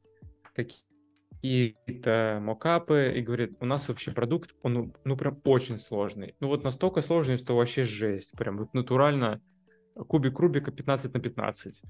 какие-то 1.43 2.39
мокапы, 2.41 3.13
и 3.15 3.21
говорит, 3.21 3.57
у 3.59 3.65
нас 3.65 3.89
вообще 3.89 4.12
продукт, 4.12 4.55
он 4.63 4.93
ну, 5.03 5.17
прям 5.17 5.41
очень 5.43 5.77
сложный. 5.77 6.35
Ну 6.39 6.47
вот 6.47 6.63
настолько 6.63 7.01
сложный, 7.01 7.35
что 7.35 7.57
вообще 7.57 7.83
жесть. 7.83 8.31
Прям 8.38 8.57
вот 8.57 8.73
натурально 8.73 9.41
кубик 10.07 10.39
Рубика 10.39 10.71
15 10.71 11.13
на 11.13 11.19
15. 11.19 11.81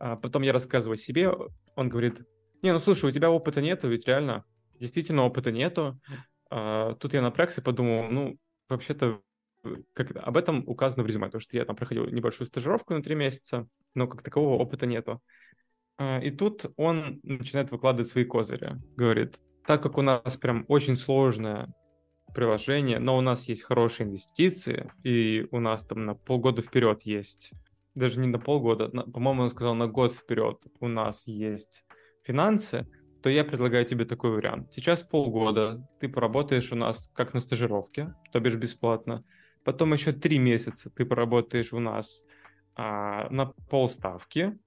А 0.00 0.16
потом 0.16 0.40
я 0.40 0.54
рассказываю 0.54 0.96
себе, 0.96 1.30
он 1.76 1.88
говорит, 1.90 2.22
не, 2.62 2.72
ну 2.72 2.80
слушай, 2.80 3.06
у 3.06 3.12
тебя 3.12 3.30
опыта 3.30 3.60
нету, 3.60 3.88
ведь 3.88 4.06
реально, 4.06 4.44
действительно 4.80 5.24
опыта 5.24 5.52
нету. 5.52 6.00
А, 6.50 6.94
тут 6.94 7.12
я 7.12 7.20
напрягся, 7.20 7.60
подумал, 7.60 8.08
ну, 8.08 8.38
вообще-то 8.70 9.20
как, 9.92 10.16
об 10.16 10.36
этом 10.38 10.64
указано 10.66 11.04
в 11.04 11.06
резюме, 11.06 11.28
то, 11.28 11.40
что 11.40 11.56
я 11.58 11.66
там 11.66 11.76
проходил 11.76 12.06
небольшую 12.06 12.46
стажировку 12.46 12.94
на 12.94 13.02
три 13.02 13.14
месяца, 13.14 13.68
но 13.94 14.06
как 14.06 14.22
такового 14.22 14.60
опыта 14.60 14.86
нету. 14.86 15.22
А, 15.96 16.18
и 16.20 16.30
тут 16.30 16.66
он 16.76 17.20
начинает 17.22 17.70
выкладывать 17.70 18.08
свои 18.08 18.24
козыри. 18.24 18.76
Говорит, 18.96 19.38
так 19.66 19.82
как 19.82 19.98
у 19.98 20.02
нас 20.02 20.36
прям 20.36 20.64
очень 20.68 20.96
сложное 20.96 21.72
приложение, 22.34 22.98
но 22.98 23.16
у 23.16 23.20
нас 23.20 23.48
есть 23.48 23.62
хорошие 23.62 24.08
инвестиции, 24.08 24.92
и 25.04 25.46
у 25.50 25.60
нас 25.60 25.84
там 25.84 26.04
на 26.04 26.14
полгода 26.14 26.62
вперед 26.62 27.02
есть, 27.04 27.52
даже 27.94 28.18
не 28.18 28.26
на 28.26 28.38
полгода, 28.38 28.90
на, 28.92 29.02
по-моему, 29.04 29.44
он 29.44 29.50
сказал 29.50 29.74
на 29.74 29.86
год 29.86 30.12
вперед 30.12 30.58
у 30.80 30.88
нас 30.88 31.26
есть 31.26 31.84
финансы, 32.24 32.88
то 33.22 33.30
я 33.30 33.44
предлагаю 33.44 33.86
тебе 33.86 34.04
такой 34.04 34.32
вариант. 34.32 34.72
Сейчас 34.72 35.02
полгода 35.02 35.86
ты 36.00 36.08
поработаешь 36.08 36.72
у 36.72 36.76
нас 36.76 37.10
как 37.14 37.32
на 37.32 37.40
стажировке, 37.40 38.14
то 38.32 38.40
бишь 38.40 38.56
бесплатно. 38.56 39.24
Потом 39.64 39.92
еще 39.94 40.12
три 40.12 40.38
месяца 40.38 40.90
ты 40.90 41.06
поработаешь 41.06 41.72
у 41.72 41.78
нас 41.78 42.22
а, 42.76 43.30
на 43.30 43.46
полставки, 43.46 44.58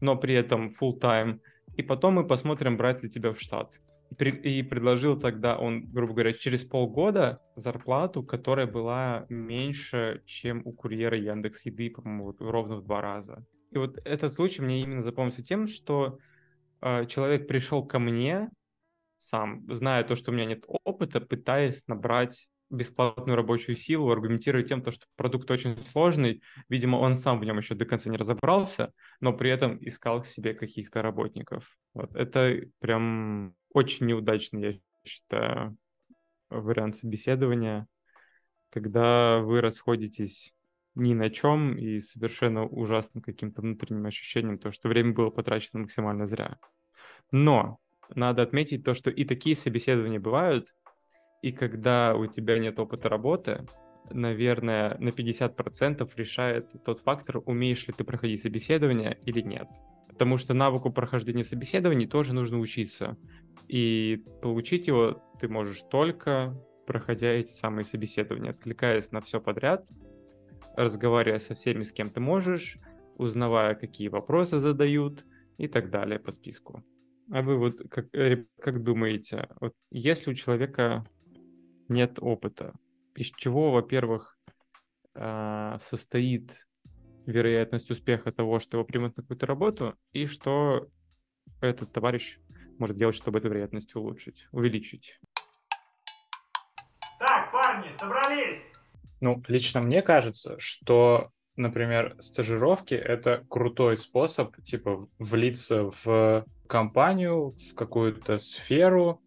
но 0.00 0.16
при 0.16 0.34
этом 0.34 0.68
full 0.68 0.98
time. 0.98 1.40
И 1.76 1.82
потом 1.82 2.14
мы 2.14 2.26
посмотрим, 2.26 2.76
брать 2.76 3.02
ли 3.02 3.10
тебя 3.10 3.32
в 3.32 3.40
штат. 3.40 3.80
И 4.20 4.62
предложил 4.62 5.18
тогда 5.18 5.58
он, 5.58 5.86
грубо 5.92 6.14
говоря, 6.14 6.32
через 6.32 6.64
полгода 6.64 7.40
зарплату, 7.56 8.22
которая 8.22 8.66
была 8.66 9.26
меньше, 9.28 10.22
чем 10.24 10.62
у 10.64 10.72
курьера 10.72 11.18
Яндекс 11.18 11.66
Еды, 11.66 11.90
по-моему, 11.90 12.24
вот 12.24 12.40
ровно 12.40 12.76
в 12.76 12.84
два 12.84 13.02
раза. 13.02 13.44
И 13.70 13.78
вот 13.78 13.98
этот 14.04 14.32
случай 14.32 14.62
мне 14.62 14.80
именно 14.80 15.02
запомнился 15.02 15.44
тем, 15.44 15.66
что 15.66 16.18
э, 16.80 17.04
человек 17.06 17.46
пришел 17.46 17.84
ко 17.84 17.98
мне 17.98 18.48
сам, 19.18 19.64
зная 19.72 20.04
то, 20.04 20.16
что 20.16 20.30
у 20.30 20.34
меня 20.34 20.46
нет 20.46 20.64
опыта, 20.66 21.20
пытаясь 21.20 21.86
набрать 21.86 22.48
бесплатную 22.70 23.36
рабочую 23.36 23.76
силу, 23.76 24.10
аргументируя 24.10 24.62
тем, 24.62 24.82
то, 24.82 24.90
что 24.90 25.06
продукт 25.16 25.50
очень 25.50 25.80
сложный. 25.82 26.42
Видимо, 26.68 26.96
он 26.96 27.14
сам 27.14 27.40
в 27.40 27.44
нем 27.44 27.58
еще 27.58 27.74
до 27.74 27.84
конца 27.84 28.10
не 28.10 28.16
разобрался, 28.16 28.92
но 29.20 29.32
при 29.32 29.50
этом 29.50 29.78
искал 29.80 30.22
к 30.22 30.26
себе 30.26 30.54
каких-то 30.54 31.02
работников. 31.02 31.76
Вот. 31.94 32.14
Это 32.14 32.60
прям 32.80 33.54
очень 33.72 34.06
неудачный, 34.06 34.62
я 34.62 34.78
считаю, 35.04 35.76
вариант 36.50 36.96
собеседования, 36.96 37.86
когда 38.70 39.38
вы 39.40 39.60
расходитесь 39.60 40.52
ни 40.94 41.14
на 41.14 41.30
чем 41.30 41.76
и 41.76 42.00
совершенно 42.00 42.66
ужасным 42.66 43.22
каким-то 43.22 43.62
внутренним 43.62 44.06
ощущением, 44.06 44.58
то, 44.58 44.72
что 44.72 44.88
время 44.88 45.12
было 45.12 45.30
потрачено 45.30 45.80
максимально 45.80 46.26
зря. 46.26 46.58
Но 47.30 47.78
надо 48.14 48.42
отметить 48.42 48.84
то, 48.84 48.94
что 48.94 49.10
и 49.10 49.24
такие 49.24 49.54
собеседования 49.54 50.18
бывают, 50.18 50.74
и 51.42 51.52
когда 51.52 52.14
у 52.14 52.26
тебя 52.26 52.58
нет 52.58 52.78
опыта 52.78 53.08
работы, 53.08 53.66
наверное, 54.10 54.96
на 54.98 55.10
50% 55.10 56.10
решает 56.16 56.72
тот 56.84 57.00
фактор, 57.00 57.42
умеешь 57.44 57.86
ли 57.86 57.94
ты 57.96 58.04
проходить 58.04 58.42
собеседование 58.42 59.18
или 59.24 59.40
нет. 59.40 59.68
Потому 60.08 60.36
что 60.36 60.54
навыку 60.54 60.90
прохождения 60.90 61.44
собеседований 61.44 62.06
тоже 62.06 62.34
нужно 62.34 62.58
учиться. 62.58 63.16
И 63.68 64.24
получить 64.42 64.86
его 64.88 65.22
ты 65.40 65.48
можешь 65.48 65.82
только 65.82 66.58
проходя 66.86 67.28
эти 67.28 67.52
самые 67.52 67.84
собеседования, 67.84 68.52
откликаясь 68.52 69.12
на 69.12 69.20
все 69.20 69.42
подряд, 69.42 69.86
разговаривая 70.74 71.38
со 71.38 71.54
всеми, 71.54 71.82
с 71.82 71.92
кем 71.92 72.08
ты 72.08 72.18
можешь, 72.18 72.78
узнавая, 73.18 73.74
какие 73.74 74.08
вопросы 74.08 74.58
задают 74.58 75.26
и 75.58 75.68
так 75.68 75.90
далее 75.90 76.18
по 76.18 76.32
списку. 76.32 76.82
А 77.30 77.42
вы 77.42 77.58
вот 77.58 77.82
как, 77.90 78.06
как 78.58 78.82
думаете, 78.82 79.48
вот 79.60 79.74
если 79.90 80.30
у 80.30 80.34
человека 80.34 81.06
нет 81.88 82.18
опыта, 82.20 82.74
из 83.14 83.30
чего, 83.36 83.72
во-первых, 83.72 84.38
а, 85.14 85.78
состоит 85.80 86.52
вероятность 87.26 87.90
успеха 87.90 88.32
того, 88.32 88.60
что 88.60 88.78
его 88.78 88.84
примут 88.84 89.16
на 89.16 89.22
какую-то 89.22 89.46
работу, 89.46 89.98
и 90.12 90.26
что 90.26 90.88
этот 91.60 91.92
товарищ 91.92 92.38
может 92.78 92.96
делать, 92.96 93.16
чтобы 93.16 93.38
эту 93.38 93.48
вероятность 93.48 93.94
улучшить, 93.96 94.46
увеличить? 94.52 95.20
Так, 97.18 97.52
парни, 97.52 97.90
собрались! 97.98 98.62
Ну, 99.20 99.42
лично 99.48 99.80
мне 99.80 100.00
кажется, 100.02 100.58
что 100.58 101.32
например, 101.58 102.16
стажировки— 102.20 102.94
это 102.94 103.44
крутой 103.50 103.96
способ, 103.96 104.56
типа, 104.62 105.08
влиться 105.18 105.90
в 106.04 106.46
компанию, 106.66 107.50
в 107.50 107.74
какую-то 107.74 108.38
сферу, 108.38 109.20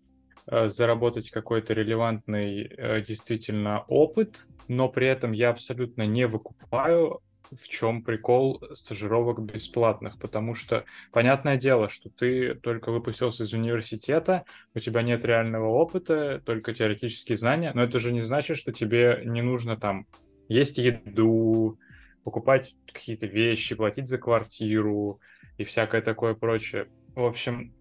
заработать 0.68 1.32
какой-то 1.32 1.74
релевантный 1.74 2.64
э, 2.64 3.02
действительно 3.02 3.84
опыт, 3.88 4.48
но 4.68 4.90
при 4.90 5.08
этом 5.08 5.32
я 5.32 5.50
абсолютно 5.50 6.06
не 6.06 6.28
выкупаю, 6.28 7.22
в 7.52 7.68
чем 7.68 8.04
прикол 8.04 8.64
стажировок 8.74 9.42
бесплатных, 9.42 10.18
потому 10.20 10.56
что 10.56 10.86
понятное 11.12 11.58
дело, 11.58 11.90
что 11.90 12.10
ты 12.10 12.56
только 12.56 12.92
выпустился 12.92 13.44
из 13.44 13.54
университета, 13.54 14.46
у 14.74 14.80
тебя 14.80 15.02
нет 15.02 15.26
реального 15.26 15.68
опыта, 15.68 16.42
только 16.46 16.74
теоретические 16.74 17.38
знания, 17.38 17.72
но 17.74 17.84
это 17.84 18.00
же 18.00 18.14
не 18.14 18.22
значит, 18.22 18.58
что 18.58 18.72
тебе 18.72 19.22
не 19.26 19.42
нужно 19.42 19.78
там 19.78 20.08
есть 20.48 20.78
еду, 20.78 21.78
покупать 22.24 22.76
какие-то 22.92 23.28
вещи, 23.28 23.76
платить 23.76 24.08
за 24.08 24.18
квартиру 24.18 25.20
и 25.58 25.64
всякое 25.64 26.02
такое 26.02 26.34
прочее. 26.36 26.88
В 27.16 27.26
общем, 27.26 27.74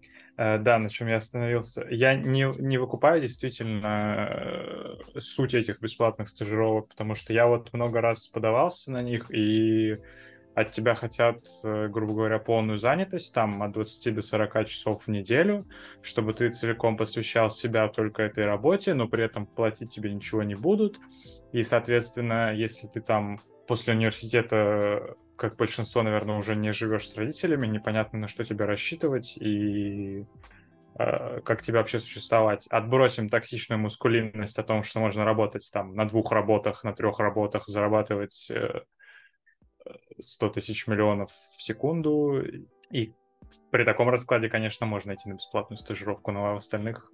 да, 0.57 0.79
на 0.79 0.89
чем 0.89 1.07
я 1.07 1.17
остановился. 1.17 1.85
Я 1.91 2.15
не, 2.15 2.49
не 2.59 2.77
выкупаю 2.79 3.21
действительно 3.21 4.27
э, 4.27 5.19
суть 5.19 5.53
этих 5.53 5.79
бесплатных 5.79 6.29
стажировок, 6.29 6.89
потому 6.89 7.13
что 7.13 7.31
я 7.31 7.45
вот 7.45 7.71
много 7.73 8.01
раз 8.01 8.27
подавался 8.27 8.91
на 8.91 9.03
них, 9.03 9.29
и 9.29 9.97
от 10.55 10.71
тебя 10.71 10.95
хотят, 10.95 11.45
э, 11.63 11.87
грубо 11.89 12.13
говоря, 12.13 12.39
полную 12.39 12.79
занятость, 12.79 13.35
там 13.35 13.61
от 13.61 13.73
20 13.73 14.15
до 14.15 14.21
40 14.23 14.65
часов 14.65 15.03
в 15.03 15.07
неделю, 15.09 15.67
чтобы 16.01 16.33
ты 16.33 16.49
целиком 16.49 16.97
посвящал 16.97 17.51
себя 17.51 17.87
только 17.87 18.23
этой 18.23 18.45
работе, 18.45 18.95
но 18.95 19.07
при 19.07 19.23
этом 19.23 19.45
платить 19.45 19.91
тебе 19.91 20.11
ничего 20.11 20.41
не 20.41 20.55
будут. 20.55 20.99
И, 21.51 21.61
соответственно, 21.61 22.51
если 22.53 22.87
ты 22.87 22.99
там 22.99 23.39
после 23.67 23.93
университета, 23.93 25.15
как 25.41 25.55
большинство, 25.55 26.03
наверное, 26.03 26.37
уже 26.37 26.55
не 26.55 26.69
живешь 26.69 27.09
с 27.09 27.17
родителями, 27.17 27.65
непонятно 27.65 28.19
на 28.19 28.27
что 28.27 28.43
тебя 28.43 28.67
рассчитывать 28.67 29.37
и 29.37 30.27
э, 30.99 31.41
как 31.41 31.63
тебе 31.63 31.79
вообще 31.79 31.99
существовать. 31.99 32.67
Отбросим 32.67 33.27
токсичную 33.27 33.79
мускулинность 33.79 34.59
о 34.59 34.63
том, 34.63 34.83
что 34.83 34.99
можно 34.99 35.25
работать 35.25 35.67
там 35.73 35.95
на 35.95 36.07
двух 36.07 36.31
работах, 36.31 36.83
на 36.83 36.93
трех 36.93 37.17
работах, 37.19 37.65
зарабатывать 37.65 38.51
э, 38.51 38.81
100 40.19 40.49
тысяч 40.49 40.85
миллионов 40.85 41.31
в 41.31 41.63
секунду. 41.63 42.43
И 42.91 43.15
при 43.71 43.83
таком 43.83 44.09
раскладе, 44.09 44.47
конечно, 44.47 44.85
можно 44.85 45.15
идти 45.15 45.27
на 45.27 45.33
бесплатную 45.33 45.79
стажировку, 45.79 46.31
но 46.31 46.53
в 46.53 46.57
остальных 46.57 47.11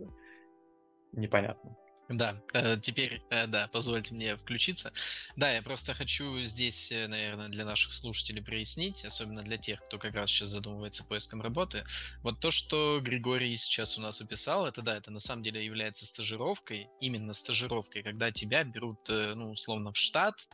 непонятно. 1.14 1.78
Да, 2.10 2.42
э, 2.54 2.78
теперь, 2.78 3.22
э, 3.30 3.48
да, 3.48 3.68
позвольте 3.74 4.14
мне 4.14 4.38
включиться. 4.38 4.94
Да, 5.36 5.52
я 5.52 5.62
просто 5.62 5.94
хочу 5.94 6.42
здесь, 6.44 6.90
э, 6.90 7.08
наверное, 7.08 7.50
для 7.50 7.66
наших 7.66 7.92
слушателей 7.92 8.42
прояснить, 8.42 9.04
особенно 9.04 9.44
для 9.44 9.58
тех, 9.58 9.86
кто 9.86 10.00
как 10.00 10.16
раз 10.16 10.30
сейчас 10.30 10.50
задумывается 10.50 11.04
поиском 11.04 11.42
работы. 11.42 11.84
Вот 12.24 12.40
то, 12.40 12.50
что 12.50 13.02
Григорий 13.02 13.58
сейчас 13.58 13.98
у 13.98 14.02
нас 14.02 14.22
описал, 14.22 14.66
это 14.66 14.82
да, 14.82 14.96
это 14.96 15.12
на 15.12 15.20
самом 15.20 15.44
деле 15.44 15.66
является 15.66 16.06
стажировкой, 16.06 16.88
именно 17.02 17.34
стажировкой, 17.34 18.04
когда 18.04 18.32
тебя 18.32 18.64
берут, 18.64 19.00
ну, 19.10 19.52
условно, 19.52 19.92
в 19.92 19.98
штат, 19.98 20.48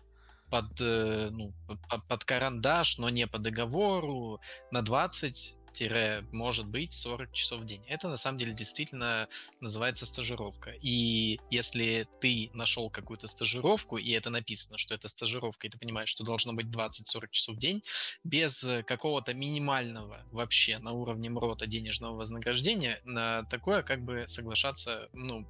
под, 0.49 0.79
ну, 0.79 1.53
под 2.07 2.23
карандаш, 2.25 2.97
но 2.97 3.09
не 3.09 3.27
по 3.27 3.37
договору, 3.37 4.39
на 4.71 4.81
20 4.81 5.55
может 6.31 6.67
быть 6.67 6.93
40 6.93 7.31
часов 7.31 7.61
в 7.61 7.65
день. 7.65 7.83
Это 7.87 8.07
на 8.07 8.17
самом 8.17 8.37
деле 8.37 8.53
действительно 8.53 9.27
называется 9.59 10.05
стажировка. 10.05 10.71
И 10.81 11.39
если 11.49 12.07
ты 12.21 12.49
нашел 12.53 12.89
какую-то 12.89 13.27
стажировку, 13.27 13.97
и 13.97 14.11
это 14.11 14.29
написано, 14.29 14.77
что 14.77 14.93
это 14.93 15.07
стажировка, 15.07 15.67
и 15.67 15.69
ты 15.69 15.77
понимаешь, 15.77 16.09
что 16.09 16.23
должно 16.23 16.53
быть 16.53 16.67
20-40 16.67 17.27
часов 17.31 17.55
в 17.55 17.59
день, 17.59 17.83
без 18.23 18.65
какого-то 18.85 19.33
минимального 19.33 20.23
вообще 20.31 20.79
на 20.79 20.91
уровне 20.91 21.29
МРОТа 21.29 21.67
денежного 21.67 22.15
вознаграждения, 22.15 22.99
на 23.03 23.43
такое 23.43 23.83
как 23.83 24.03
бы 24.03 24.25
соглашаться, 24.27 25.09
ну, 25.13 25.47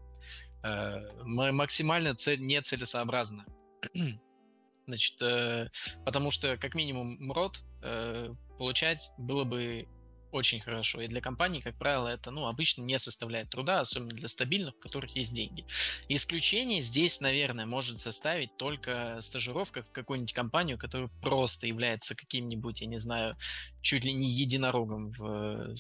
э, 0.64 1.24
максимально 1.24 2.16
цель, 2.16 2.42
нецелесообразно. 2.42 3.46
Значит, 4.88 5.22
э, 5.22 5.70
потому 6.06 6.32
что 6.32 6.58
как 6.58 6.76
минимум 6.76 7.18
МРОТ 7.20 7.60
э, 7.84 8.34
получать 8.58 9.12
было 9.18 9.44
бы 9.44 9.88
очень 10.34 10.60
хорошо. 10.60 11.02
И 11.02 11.08
для 11.08 11.22
компаний, 11.22 11.62
как 11.62 11.78
правило, 11.78 12.08
это 12.08 12.32
ну, 12.32 12.48
обычно 12.48 12.82
не 12.84 13.00
составляет 13.00 13.50
труда, 13.50 13.80
особенно 13.82 14.12
для 14.12 14.28
стабильных, 14.28 14.76
у 14.76 14.80
которых 14.80 15.16
есть 15.16 15.34
деньги. 15.34 15.66
Исключение 16.08 16.82
здесь, 16.82 17.22
наверное, 17.22 17.66
может 17.66 18.00
составить 18.00 18.56
только 18.58 19.20
стажировка 19.22 19.84
в 19.84 19.92
какую-нибудь 19.92 20.34
компанию, 20.34 20.78
которая 20.78 21.10
просто 21.22 21.68
является 21.68 22.16
каким-нибудь, 22.16 22.82
я 22.82 22.88
не 22.88 22.98
знаю, 22.98 23.36
чуть 23.82 24.04
ли 24.04 24.14
не 24.14 24.30
единорогом 24.30 25.12
в 25.12 25.76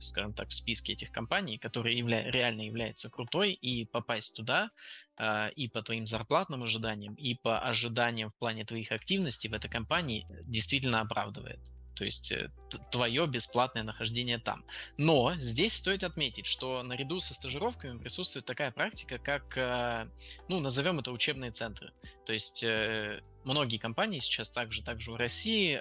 скажем 0.00 0.32
так, 0.32 0.48
в 0.50 0.54
списке 0.54 0.92
этих 0.92 1.10
компаний, 1.10 1.58
которые 1.58 1.98
явля- 1.98 2.30
реально 2.30 2.62
является 2.62 3.10
крутой, 3.10 3.52
и 3.52 3.84
попасть 3.86 4.34
туда 4.34 4.70
э, 5.18 5.50
и 5.56 5.68
по 5.68 5.82
твоим 5.82 6.06
зарплатным 6.06 6.62
ожиданиям, 6.62 7.14
и 7.14 7.34
по 7.34 7.58
ожиданиям 7.58 8.30
в 8.30 8.38
плане 8.38 8.64
твоих 8.64 8.92
активностей 8.92 9.50
в 9.50 9.54
этой 9.54 9.68
компании 9.68 10.24
действительно 10.44 11.00
оправдывает 11.00 11.58
то 11.98 12.04
есть 12.04 12.30
э, 12.30 12.48
твое 12.92 13.26
бесплатное 13.26 13.82
нахождение 13.82 14.38
там. 14.38 14.64
Но 14.98 15.34
здесь 15.38 15.74
стоит 15.74 16.04
отметить, 16.04 16.46
что 16.46 16.84
наряду 16.84 17.18
со 17.18 17.34
стажировками 17.34 17.98
присутствует 17.98 18.46
такая 18.46 18.70
практика, 18.70 19.18
как, 19.18 19.58
э, 19.58 20.06
ну, 20.48 20.60
назовем 20.60 21.00
это 21.00 21.10
учебные 21.10 21.50
центры. 21.50 21.92
То 22.24 22.32
есть 22.32 22.62
э, 22.62 23.20
многие 23.42 23.78
компании 23.78 24.20
сейчас 24.20 24.52
также, 24.52 24.84
также 24.84 25.10
в 25.10 25.16
России 25.16 25.74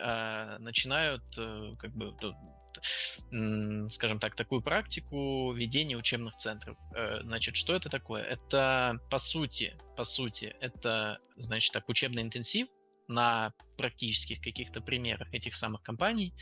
начинают 0.59 1.23
как 1.77 1.91
бы 1.91 2.15
скажем 3.89 4.19
так, 4.19 4.35
такую 4.35 4.61
практику 4.61 5.51
ведения 5.51 5.97
учебных 5.97 6.37
центров. 6.37 6.77
Значит, 7.23 7.55
что 7.55 7.73
это 7.73 7.89
такое? 7.89 8.23
Это, 8.23 8.99
по 9.09 9.17
сути, 9.17 9.75
по 9.95 10.03
сути, 10.03 10.55
это, 10.61 11.19
значит, 11.37 11.73
так, 11.73 11.89
учебный 11.89 12.21
интенсив, 12.21 12.67
на 13.07 13.53
практических 13.77 14.41
каких-то 14.41 14.81
примерах 14.81 15.33
этих 15.33 15.55
самых 15.55 15.81
компаний, 15.83 16.33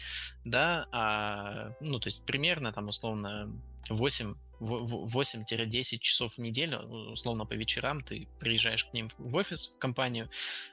да, 0.44 0.88
а, 0.92 1.72
ну, 1.80 2.00
то 2.00 2.08
есть 2.08 2.26
примерно 2.26 2.72
там 2.72 2.88
условно 2.88 3.52
8 3.90 4.36
8-10 4.60 6.00
часов 6.00 6.36
в 6.36 6.38
неделю, 6.38 6.80
условно 7.12 7.46
по 7.46 7.54
вечерам, 7.54 8.02
ты 8.02 8.28
приезжаешь 8.40 8.86
к 8.86 8.94
ним 8.94 9.10
в 9.18 9.36
офис, 9.36 9.68
в 9.68 9.78
компанию, 9.78 10.30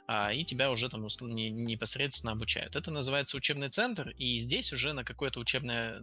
а, 0.07 0.33
и 0.33 0.45
тебя 0.45 0.71
уже 0.71 0.89
там 0.89 1.07
не, 1.21 1.51
непосредственно 1.51 2.33
обучают. 2.33 2.77
Это 2.77 2.91
называется 2.91 3.37
учебный 3.37 3.69
центр, 3.69 4.11
и 4.11 4.39
здесь 4.39 4.73
уже 4.73 4.93
на 4.93 5.05
какое-то 5.05 5.41
учебное 5.41 6.03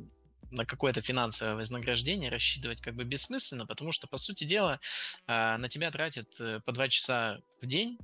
на 0.51 0.65
какое-то 0.65 1.01
финансовое 1.01 1.53
вознаграждение 1.53 2.31
рассчитывать 2.31 2.81
как 2.81 2.95
бы 2.95 3.03
бессмысленно, 3.03 3.67
потому 3.67 3.91
что, 3.91 4.07
по 4.07 4.17
сути 4.17 4.45
дела, 4.45 4.79
а, 5.27 5.57
на 5.59 5.69
тебя 5.69 5.91
тратят 5.91 6.27
э, 6.39 6.59
по 6.65 6.71
2 6.71 6.89
часа 6.89 7.39
в 7.61 7.67
день, 7.67 7.99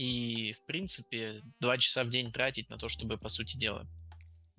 и, 0.00 0.54
в 0.54 0.64
принципе, 0.64 1.42
два 1.60 1.76
часа 1.76 2.04
в 2.04 2.08
день 2.08 2.32
тратить 2.32 2.70
на 2.70 2.78
то, 2.78 2.88
чтобы, 2.88 3.18
по 3.18 3.28
сути 3.28 3.58
дела, 3.58 3.86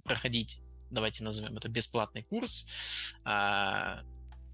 проходить, 0.04 0.60
давайте 0.92 1.24
назовем 1.24 1.58
это 1.58 1.68
бесплатный 1.68 2.22
курс, 2.22 2.68
а, 3.24 4.04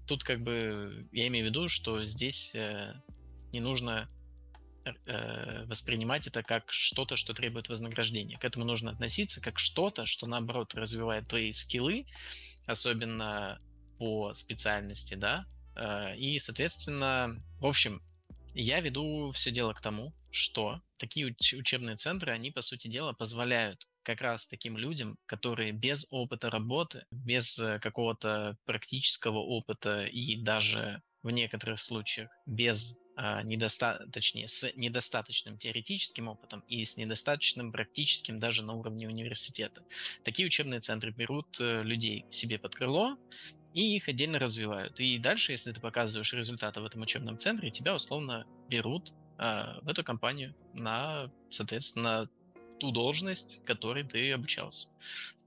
тут 0.06 0.24
как 0.24 0.42
бы 0.42 1.06
я 1.12 1.26
имею 1.26 1.44
в 1.44 1.48
виду, 1.50 1.68
что 1.68 2.06
здесь 2.06 2.54
э, 2.54 2.94
не 3.52 3.60
нужно 3.60 4.08
э, 4.86 5.66
воспринимать 5.66 6.26
это 6.26 6.42
как 6.42 6.72
что-то, 6.72 7.16
что 7.16 7.34
требует 7.34 7.68
вознаграждения. 7.68 8.38
К 8.38 8.46
этому 8.46 8.64
нужно 8.64 8.92
относиться 8.92 9.42
как 9.42 9.58
что-то, 9.58 10.06
что 10.06 10.26
наоборот 10.26 10.74
развивает 10.74 11.28
твои 11.28 11.52
скиллы, 11.52 12.06
особенно 12.64 13.60
по 13.98 14.32
специальности, 14.32 15.16
да, 15.16 15.44
э, 15.76 16.16
и, 16.16 16.38
соответственно, 16.38 17.44
в 17.60 17.66
общем, 17.66 18.00
я 18.62 18.80
веду 18.80 19.30
все 19.32 19.50
дело 19.50 19.72
к 19.72 19.80
тому, 19.80 20.12
что 20.30 20.80
такие 20.98 21.26
учебные 21.26 21.96
центры, 21.96 22.32
они, 22.32 22.50
по 22.50 22.60
сути 22.60 22.88
дела, 22.88 23.12
позволяют 23.12 23.86
как 24.02 24.20
раз 24.20 24.46
таким 24.46 24.76
людям, 24.76 25.16
которые 25.26 25.72
без 25.72 26.06
опыта 26.10 26.50
работы, 26.50 27.04
без 27.10 27.58
э, 27.58 27.78
какого-то 27.78 28.56
практического 28.64 29.38
опыта 29.38 30.06
и 30.06 30.36
даже 30.36 31.02
в 31.22 31.30
некоторых 31.30 31.80
случаях 31.80 32.30
без 32.46 32.98
а, 33.16 33.42
недоста... 33.42 34.06
точнее, 34.12 34.46
с 34.46 34.72
недостаточным 34.76 35.58
теоретическим 35.58 36.28
опытом 36.28 36.60
и 36.68 36.84
с 36.84 36.96
недостаточным 36.96 37.72
практическим 37.72 38.38
даже 38.38 38.62
на 38.62 38.74
уровне 38.74 39.08
университета. 39.08 39.82
Такие 40.22 40.46
учебные 40.46 40.80
центры 40.80 41.10
берут 41.10 41.60
э, 41.60 41.82
людей 41.82 42.24
себе 42.30 42.58
под 42.58 42.76
крыло 42.76 43.18
и 43.74 43.96
их 43.96 44.08
отдельно 44.08 44.38
развивают. 44.38 44.98
И 45.00 45.18
дальше, 45.18 45.52
если 45.52 45.72
ты 45.72 45.80
показываешь 45.80 46.32
результаты 46.32 46.80
в 46.80 46.84
этом 46.84 47.02
учебном 47.02 47.38
центре, 47.38 47.70
тебя 47.70 47.94
условно 47.94 48.46
берут 48.68 49.12
э, 49.38 49.80
в 49.82 49.88
эту 49.88 50.02
компанию 50.04 50.54
на, 50.74 51.30
соответственно, 51.50 52.28
ту 52.78 52.90
должность, 52.92 53.64
которой 53.64 54.04
ты 54.04 54.32
обучался. 54.32 54.88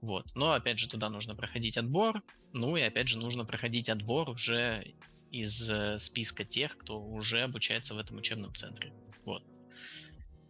Вот. 0.00 0.26
Но 0.34 0.52
опять 0.52 0.78
же 0.78 0.88
туда 0.88 1.08
нужно 1.08 1.34
проходить 1.34 1.76
отбор, 1.76 2.22
ну 2.52 2.76
и 2.76 2.82
опять 2.82 3.08
же 3.08 3.18
нужно 3.18 3.44
проходить 3.44 3.88
отбор 3.88 4.30
уже 4.30 4.94
из 5.30 5.70
э, 5.70 5.98
списка 5.98 6.44
тех, 6.44 6.76
кто 6.76 7.00
уже 7.00 7.42
обучается 7.42 7.94
в 7.94 7.98
этом 7.98 8.18
учебном 8.18 8.54
центре. 8.54 8.92
Вот. 9.24 9.42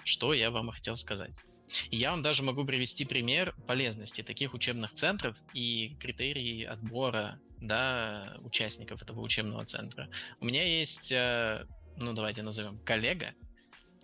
Что 0.04 0.34
я 0.34 0.50
вам 0.50 0.70
хотел 0.70 0.96
сказать. 0.96 1.42
Я 1.90 2.10
вам 2.10 2.22
даже 2.22 2.42
могу 2.42 2.64
привести 2.64 3.04
пример 3.04 3.54
полезности 3.66 4.22
таких 4.22 4.52
учебных 4.52 4.92
центров 4.92 5.36
и 5.54 5.96
критерии 6.00 6.64
отбора 6.64 7.40
да, 7.62 8.36
участников 8.40 9.02
этого 9.02 9.20
учебного 9.20 9.64
центра. 9.64 10.08
У 10.40 10.44
меня 10.44 10.64
есть, 10.64 11.12
э, 11.12 11.64
ну 11.96 12.12
давайте 12.12 12.42
назовем, 12.42 12.78
коллега, 12.84 13.34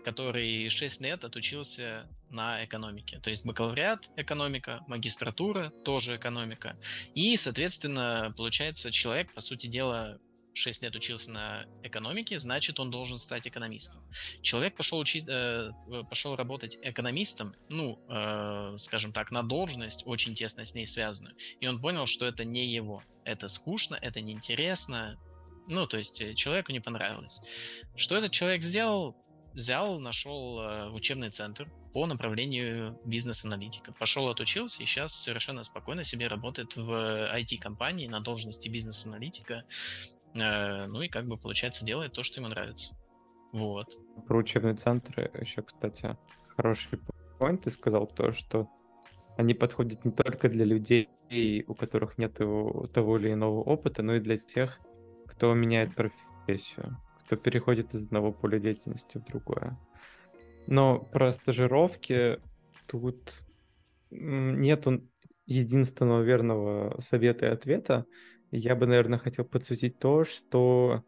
который 0.04 0.68
6 0.68 1.00
лет 1.02 1.24
отучился 1.24 2.08
на 2.30 2.64
экономике. 2.64 3.18
То 3.20 3.30
есть 3.30 3.44
бакалавриат 3.44 4.08
экономика, 4.16 4.84
магистратура 4.86 5.70
тоже 5.84 6.16
экономика. 6.16 6.76
И, 7.14 7.36
соответственно, 7.36 8.32
получается, 8.36 8.92
человек, 8.92 9.32
по 9.34 9.40
сути 9.40 9.66
дела, 9.66 10.18
6 10.58 10.82
лет 10.82 10.96
учился 10.96 11.30
на 11.30 11.66
экономике, 11.82 12.38
значит, 12.38 12.80
он 12.80 12.90
должен 12.90 13.18
стать 13.18 13.46
экономистом. 13.46 14.02
Человек 14.42 14.76
пошел, 14.76 14.98
учить, 14.98 15.24
э, 15.28 15.70
пошел 16.08 16.36
работать 16.36 16.78
экономистом, 16.82 17.54
ну, 17.68 17.98
э, 18.08 18.76
скажем 18.78 19.12
так, 19.12 19.30
на 19.30 19.42
должность, 19.42 20.02
очень 20.06 20.34
тесно 20.34 20.64
с 20.64 20.74
ней 20.74 20.86
связанную, 20.86 21.34
и 21.60 21.66
он 21.66 21.80
понял, 21.80 22.06
что 22.06 22.26
это 22.26 22.44
не 22.44 22.66
его. 22.66 23.02
Это 23.24 23.48
скучно, 23.48 23.96
это 24.00 24.20
неинтересно, 24.20 25.18
ну, 25.68 25.86
то 25.86 25.98
есть 25.98 26.20
э, 26.20 26.34
человеку 26.34 26.72
не 26.72 26.80
понравилось. 26.80 27.40
Что 27.96 28.16
этот 28.16 28.32
человек 28.32 28.62
сделал? 28.62 29.16
Взял, 29.54 29.98
нашел 29.98 30.60
э, 30.60 30.90
учебный 30.90 31.30
центр 31.30 31.70
по 31.92 32.06
направлению 32.06 32.98
бизнес-аналитика. 33.04 33.92
Пошел, 33.92 34.28
отучился 34.28 34.82
и 34.82 34.86
сейчас 34.86 35.14
совершенно 35.14 35.62
спокойно 35.62 36.04
себе 36.04 36.28
работает 36.28 36.76
в 36.76 36.90
IT-компании 37.34 38.06
на 38.06 38.20
должности 38.20 38.68
бизнес-аналитика. 38.68 39.64
Э, 40.40 40.86
ну 40.86 41.02
и 41.02 41.08
как 41.08 41.26
бы, 41.26 41.36
получается, 41.36 41.84
делает 41.84 42.12
то, 42.12 42.22
что 42.22 42.40
ему 42.40 42.48
нравится. 42.48 42.96
Вот. 43.52 43.86
Про 44.26 44.38
учебные 44.38 44.74
центры 44.74 45.30
еще, 45.40 45.62
кстати, 45.62 46.16
хороший 46.56 46.98
point 47.38 47.58
ты 47.58 47.70
сказал 47.70 48.06
то, 48.06 48.32
что 48.32 48.68
они 49.36 49.54
подходят 49.54 50.04
не 50.04 50.10
только 50.10 50.48
для 50.48 50.64
людей, 50.64 51.08
у 51.66 51.74
которых 51.74 52.18
нет 52.18 52.34
того 52.34 53.18
или 53.18 53.32
иного 53.32 53.60
опыта, 53.62 54.02
но 54.02 54.16
и 54.16 54.20
для 54.20 54.36
тех, 54.36 54.80
кто 55.26 55.54
меняет 55.54 55.94
профессию, 55.94 56.96
кто 57.24 57.36
переходит 57.36 57.94
из 57.94 58.06
одного 58.06 58.32
поля 58.32 58.58
деятельности 58.58 59.18
в 59.18 59.24
другое. 59.24 59.78
Но 60.66 60.98
про 60.98 61.32
стажировки 61.32 62.40
тут 62.86 63.42
нет 64.10 64.86
единственного 65.46 66.22
верного 66.22 67.00
совета 67.00 67.46
и 67.46 67.50
ответа. 67.50 68.04
Я 68.50 68.74
бы, 68.74 68.86
наверное, 68.86 69.18
хотел 69.18 69.44
подсветить 69.44 69.98
то, 69.98 70.24
что 70.24 71.04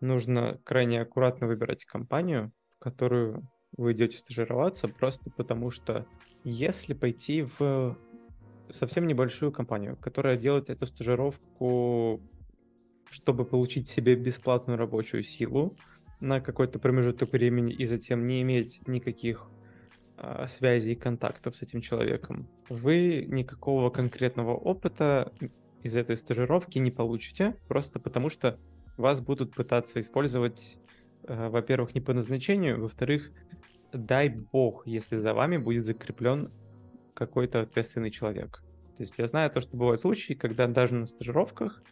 нужно 0.00 0.60
крайне 0.64 1.00
аккуратно 1.00 1.46
выбирать 1.46 1.84
компанию, 1.84 2.52
в 2.76 2.78
которую 2.78 3.48
вы 3.76 3.92
идете 3.92 4.18
стажироваться, 4.18 4.88
просто 4.88 5.30
потому 5.30 5.70
что 5.70 6.06
если 6.44 6.92
пойти 6.92 7.46
в 7.58 7.96
совсем 8.70 9.06
небольшую 9.06 9.52
компанию, 9.52 9.96
которая 9.96 10.36
делает 10.36 10.70
эту 10.70 10.86
стажировку, 10.86 12.20
чтобы 13.10 13.44
получить 13.44 13.88
себе 13.88 14.14
бесплатную 14.14 14.78
рабочую 14.78 15.22
силу 15.22 15.76
на 16.20 16.40
какой-то 16.40 16.78
промежуток 16.78 17.32
времени 17.32 17.72
и 17.72 17.84
затем 17.84 18.26
не 18.26 18.42
иметь 18.42 18.86
никаких 18.86 19.48
а, 20.16 20.46
связей 20.46 20.92
и 20.92 20.96
контактов 20.96 21.56
с 21.56 21.62
этим 21.62 21.80
человеком, 21.80 22.48
вы 22.68 23.24
никакого 23.28 23.90
конкретного 23.90 24.54
опыта 24.54 25.32
из 25.84 25.94
этой 25.94 26.16
стажировки 26.16 26.78
не 26.78 26.90
получите, 26.90 27.56
просто 27.68 28.00
потому 28.00 28.30
что 28.30 28.58
вас 28.96 29.20
будут 29.20 29.54
пытаться 29.54 30.00
использовать, 30.00 30.78
э, 31.28 31.48
во-первых, 31.48 31.94
не 31.94 32.00
по 32.00 32.14
назначению, 32.14 32.80
во-вторых, 32.80 33.30
дай 33.92 34.30
бог, 34.30 34.86
если 34.86 35.18
за 35.18 35.34
вами 35.34 35.58
будет 35.58 35.84
закреплен 35.84 36.50
какой-то 37.12 37.60
ответственный 37.60 38.10
человек. 38.10 38.62
То 38.96 39.02
есть 39.02 39.14
я 39.18 39.26
знаю 39.26 39.50
то, 39.50 39.60
что 39.60 39.76
бывают 39.76 40.00
случаи, 40.00 40.32
когда 40.32 40.66
даже 40.66 40.94
на 40.94 41.06
стажировках 41.06 41.82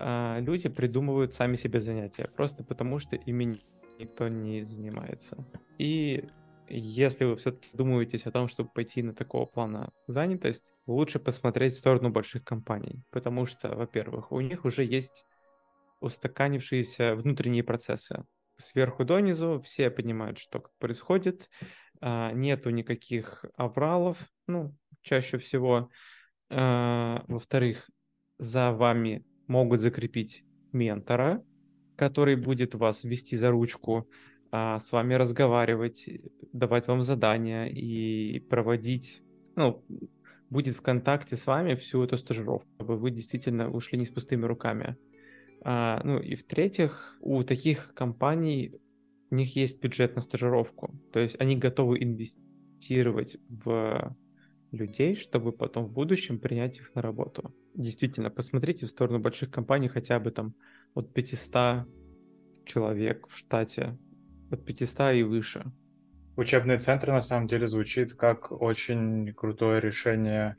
э, 0.00 0.40
люди 0.40 0.68
придумывают 0.68 1.32
сами 1.32 1.54
себе 1.54 1.80
занятия, 1.80 2.28
просто 2.36 2.64
потому 2.64 2.98
что 2.98 3.14
ими 3.14 3.60
никто 4.00 4.26
не 4.26 4.62
занимается. 4.64 5.36
И 5.78 6.24
если 6.68 7.24
вы 7.24 7.36
все-таки 7.36 7.68
думаетесь 7.72 8.26
о 8.26 8.30
том, 8.30 8.48
чтобы 8.48 8.70
пойти 8.70 9.02
на 9.02 9.14
такого 9.14 9.46
плана 9.46 9.90
занятость, 10.06 10.72
лучше 10.86 11.18
посмотреть 11.18 11.74
в 11.74 11.78
сторону 11.78 12.10
больших 12.10 12.44
компаний, 12.44 13.02
потому 13.10 13.46
что, 13.46 13.74
во-первых, 13.74 14.32
у 14.32 14.40
них 14.40 14.64
уже 14.64 14.84
есть 14.84 15.24
устаканившиеся 16.00 17.14
внутренние 17.14 17.64
процессы. 17.64 18.24
Сверху 18.56 19.04
донизу 19.04 19.60
все 19.64 19.90
понимают, 19.90 20.38
что 20.38 20.64
происходит, 20.78 21.48
а, 22.00 22.32
нету 22.32 22.70
никаких 22.70 23.44
авралов, 23.56 24.18
ну, 24.46 24.74
чаще 25.02 25.38
всего. 25.38 25.90
А, 26.50 27.24
во-вторых, 27.28 27.88
за 28.38 28.72
вами 28.72 29.24
могут 29.46 29.80
закрепить 29.80 30.44
ментора, 30.72 31.42
который 31.96 32.36
будет 32.36 32.74
вас 32.74 33.04
вести 33.04 33.36
за 33.36 33.50
ручку, 33.50 34.08
а, 34.50 34.78
с 34.78 34.92
вами 34.92 35.14
разговаривать, 35.14 36.08
давать 36.52 36.88
вам 36.88 37.02
задания 37.02 37.66
и 37.66 38.40
проводить, 38.40 39.22
ну, 39.56 39.84
будет 40.50 40.76
в 40.76 40.82
контакте 40.82 41.36
с 41.36 41.46
вами 41.46 41.74
всю 41.74 42.02
эту 42.02 42.16
стажировку, 42.16 42.68
чтобы 42.76 42.96
вы 42.96 43.10
действительно 43.10 43.70
ушли 43.70 43.98
не 43.98 44.06
с 44.06 44.10
пустыми 44.10 44.46
руками. 44.46 44.96
А, 45.62 46.00
ну 46.04 46.18
и 46.18 46.34
в-третьих, 46.34 47.16
у 47.20 47.42
таких 47.42 47.92
компаний 47.94 48.80
у 49.30 49.34
них 49.34 49.56
есть 49.56 49.82
бюджет 49.82 50.16
на 50.16 50.22
стажировку, 50.22 50.94
то 51.12 51.20
есть 51.20 51.36
они 51.38 51.56
готовы 51.56 52.02
инвестировать 52.02 53.36
в 53.48 54.16
людей, 54.70 55.14
чтобы 55.14 55.52
потом 55.52 55.86
в 55.86 55.92
будущем 55.92 56.38
принять 56.38 56.78
их 56.78 56.94
на 56.94 57.02
работу. 57.02 57.54
Действительно, 57.74 58.30
посмотрите 58.30 58.86
в 58.86 58.90
сторону 58.90 59.18
больших 59.18 59.50
компаний, 59.50 59.88
хотя 59.88 60.18
бы 60.18 60.30
там 60.30 60.54
от 60.94 61.12
500 61.12 61.86
человек 62.64 63.26
в 63.28 63.36
штате, 63.36 63.98
от 64.50 64.64
500 64.64 65.14
и 65.14 65.22
выше. 65.22 65.64
Учебные 66.36 66.78
центры 66.78 67.12
на 67.12 67.20
самом 67.20 67.48
деле 67.48 67.66
звучит 67.66 68.14
как 68.14 68.52
очень 68.52 69.32
крутое 69.34 69.80
решение 69.80 70.54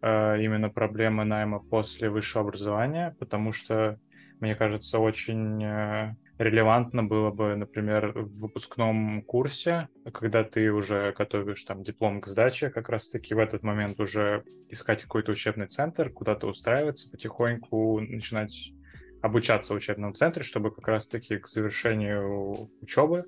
э, 0.00 0.42
именно 0.42 0.70
проблемы 0.70 1.24
найма 1.24 1.58
после 1.58 2.08
высшего 2.08 2.44
образования, 2.44 3.16
потому 3.18 3.52
что, 3.52 3.98
мне 4.40 4.54
кажется, 4.54 5.00
очень 5.00 5.62
э, 5.64 6.14
релевантно 6.38 7.02
было 7.02 7.30
бы, 7.30 7.56
например, 7.56 8.12
в 8.14 8.40
выпускном 8.40 9.22
курсе, 9.22 9.88
когда 10.12 10.44
ты 10.44 10.70
уже 10.70 11.12
готовишь 11.16 11.64
там 11.64 11.82
диплом 11.82 12.20
к 12.20 12.26
сдаче, 12.26 12.70
как 12.70 12.88
раз-таки 12.88 13.34
в 13.34 13.38
этот 13.38 13.62
момент 13.62 13.98
уже 14.00 14.44
искать 14.68 15.02
какой-то 15.02 15.32
учебный 15.32 15.66
центр, 15.66 16.10
куда-то 16.10 16.46
устраиваться, 16.46 17.10
потихоньку 17.10 18.00
начинать 18.00 18.72
обучаться 19.22 19.72
в 19.72 19.76
учебном 19.76 20.14
центре, 20.14 20.42
чтобы 20.42 20.70
как 20.70 20.86
раз-таки 20.88 21.38
к 21.38 21.48
завершению 21.48 22.68
учебы 22.80 23.24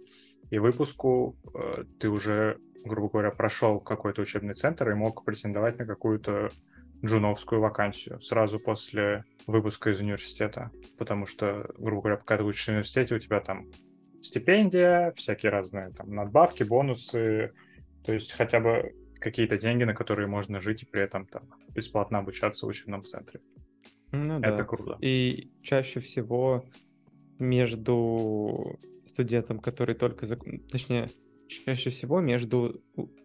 и 0.50 0.59
выпуску 0.59 1.37
э, 1.54 1.85
ты 1.98 2.11
уже, 2.11 2.59
грубо 2.85 3.09
говоря, 3.09 3.30
прошел 3.30 3.80
какой-то 3.80 4.22
учебный 4.22 4.54
центр 4.54 4.90
и 4.90 4.94
мог 4.94 5.24
претендовать 5.24 5.78
на 5.78 5.87
какую-то 5.87 6.50
джуновскую 7.04 7.61
вакансию 7.61 8.20
сразу 8.20 8.59
после 8.59 9.24
выпуска 9.46 9.90
из 9.90 10.00
университета. 10.00 10.70
Потому 10.98 11.26
что, 11.26 11.70
грубо 11.78 12.02
говоря, 12.02 12.16
пока 12.16 12.37
ты 12.37 12.44
учишься 12.44 12.72
в 12.72 12.74
университете, 12.74 13.14
у 13.14 13.18
тебя 13.18 13.40
там 13.40 13.66
стипендия, 14.22 15.12
всякие 15.12 15.50
разные 15.50 15.90
там 15.90 16.11
надбавки, 16.14 16.62
бонусы, 16.64 17.52
то 18.04 18.12
есть 18.12 18.33
хотя 18.33 18.61
бы 18.61 18.94
какие-то 19.20 19.59
деньги, 19.59 19.85
на 19.85 19.94
которые 19.94 20.26
можно 20.26 20.61
жить 20.61 20.83
и 20.83 20.87
при 20.87 21.02
этом 21.02 21.26
там 21.26 21.44
бесплатно 21.74 22.18
обучаться 22.18 22.66
в 22.66 22.68
учебном 22.68 23.04
центре. 23.04 23.40
Ну, 24.14 24.38
Это 24.38 24.59
да. 24.59 24.64
круто. 24.64 24.96
И 25.00 25.50
чаще 25.62 26.00
всего 26.00 26.64
между 27.38 28.79
студентом, 29.05 29.59
который 29.59 29.94
только... 29.94 30.27
Зак... 30.27 30.40
Точнее, 30.70 31.09
чаще 31.48 31.90
всего 31.90 32.20
между 32.20 32.83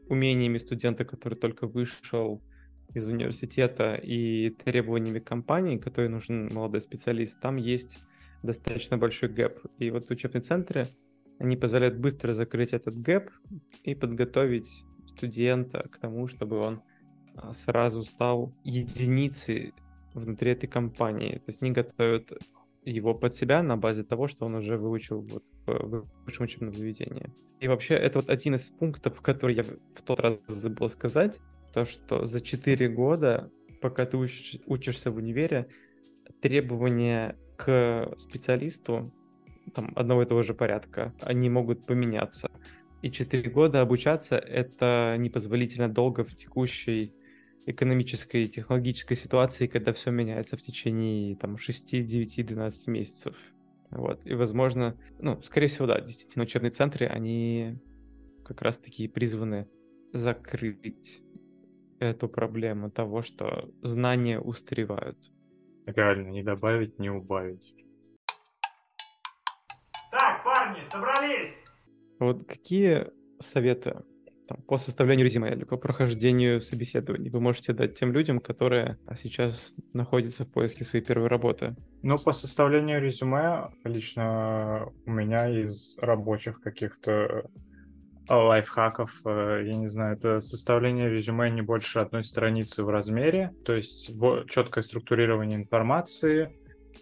умениями 0.08 0.58
студента, 0.58 1.06
который 1.06 1.36
только 1.36 1.68
вышел 1.68 2.42
из 2.94 3.08
университета, 3.08 3.96
и 3.96 4.50
требованиями 4.50 5.20
компании, 5.20 5.78
которой 5.78 6.10
нужен 6.10 6.52
молодой 6.54 6.82
специалист, 6.82 7.40
там 7.40 7.58
есть 7.58 8.00
достаточно 8.44 8.98
большой 8.98 9.30
gap. 9.30 9.60
И 9.78 9.92
вот 9.92 10.06
в 10.06 10.12
учебные 10.12 10.42
центры 10.42 10.88
они 11.40 11.56
позволяют 11.56 11.98
быстро 11.98 12.34
закрыть 12.34 12.74
этот 12.74 13.00
gap 13.00 13.30
и 13.84 13.96
подготовить 13.96 14.84
студента 15.08 15.88
к 15.90 15.98
тому, 15.98 16.28
чтобы 16.28 16.58
он 16.58 16.82
а, 17.36 17.54
сразу 17.54 18.04
стал 18.04 18.54
единицей 18.64 19.74
внутри 20.14 20.52
этой 20.52 20.68
компании. 20.68 21.36
То 21.38 21.44
есть 21.48 21.62
они 21.62 21.72
готовят 21.72 22.32
его 22.84 23.14
под 23.14 23.36
себя 23.36 23.62
на 23.62 23.78
базе 23.78 24.04
того, 24.04 24.28
что 24.28 24.46
он 24.46 24.56
уже 24.56 24.78
выучил 24.78 25.22
вот 25.22 25.44
в 25.66 26.08
высшем 26.26 26.46
учебном 26.46 26.74
заведении. 26.74 27.30
И 27.60 27.68
вообще 27.68 27.96
это 27.96 28.20
вот 28.20 28.30
один 28.30 28.56
из 28.56 28.72
пунктов, 28.72 29.22
который 29.22 29.56
я 29.56 29.64
в 29.64 30.02
тот 30.04 30.20
раз 30.20 30.40
забыл 30.48 30.90
сказать, 30.90 31.40
то, 31.74 31.86
что 31.86 32.26
за 32.26 32.42
4 32.42 32.90
года, 32.90 33.52
пока 33.82 34.06
ты 34.06 34.18
учишь, 34.18 34.60
учишься 34.66 35.12
в 35.12 35.18
универе, 35.18 35.68
требования 36.42 37.36
к 37.58 38.16
специалисту 38.18 39.12
там, 39.76 39.92
одного 39.96 40.24
и 40.24 40.26
того 40.26 40.42
же 40.44 40.54
порядка, 40.54 41.14
они 41.22 41.50
могут 41.50 41.86
поменяться. 41.86 42.50
И 43.02 43.12
4 43.12 43.50
года 43.52 43.82
обучаться— 43.82 44.38
это 44.38 45.16
непозволительно 45.20 45.90
долго 45.90 46.24
в 46.24 46.36
текущей 46.36 47.14
экономической 47.70 48.44
и 48.44 48.48
технологической 48.48 49.16
ситуации, 49.16 49.68
когда 49.68 49.94
все 49.94 50.12
меняется 50.12 50.58
в 50.58 50.62
течение 50.62 51.36
там, 51.36 51.58
6, 51.58 52.06
9, 52.06 52.46
12 52.46 52.88
месяцев. 52.88 53.36
Вот. 53.92 54.26
И, 54.26 54.34
возможно, 54.34 54.98
ну, 55.20 55.42
скорее 55.44 55.68
всего, 55.68 55.86
да, 55.86 56.02
действительно, 56.02 56.44
учебные 56.44 56.72
центры, 56.72 57.06
они 57.06 57.80
как 58.44 58.62
раз-таки 58.62 59.08
призваны 59.08 59.68
закрыть 60.14 61.22
эту 62.00 62.28
проблему 62.28 62.90
того, 62.90 63.22
что 63.22 63.72
знания 63.84 64.40
устаревают. 64.40 65.18
Реально, 65.86 66.30
не 66.30 66.44
добавить, 66.44 66.98
не 66.98 67.10
убавить. 67.10 67.76
Так, 70.12 70.44
парни, 70.44 70.80
собрались! 70.90 71.54
Вот 72.20 72.48
какие 72.48 73.08
советы 73.40 74.04
там, 74.50 74.62
по 74.64 74.78
составлению 74.78 75.26
резюме 75.26 75.54
или 75.54 75.64
по 75.64 75.78
прохождению 75.78 76.62
собеседований 76.62 77.30
вы 77.30 77.40
можете 77.40 77.72
дать 77.72 77.98
тем 77.98 78.12
людям, 78.12 78.40
которые 78.40 78.98
сейчас 79.22 79.74
находятся 79.94 80.44
в 80.44 80.52
поиске 80.52 80.84
своей 80.84 81.06
первой 81.06 81.28
работы? 81.28 81.76
Ну, 82.02 82.18
по 82.18 82.32
составлению 82.32 83.00
резюме 83.00 83.70
лично 83.84 84.92
у 85.06 85.12
меня 85.12 85.48
из 85.48 85.96
рабочих 86.00 86.62
каких-то 86.62 87.44
лайфхаков, 88.28 89.22
э, 89.26 89.64
я 89.66 89.76
не 89.76 89.88
знаю, 89.88 90.16
это 90.16 90.40
составление 90.40 91.10
резюме 91.10 91.50
не 91.50 91.62
больше 91.62 92.00
одной 92.00 92.24
страницы 92.24 92.84
в 92.84 92.90
размере, 92.90 93.54
то 93.66 93.74
есть 93.74 94.12
четкое 94.48 94.84
структурирование 94.84 95.58
информации, 95.58 96.52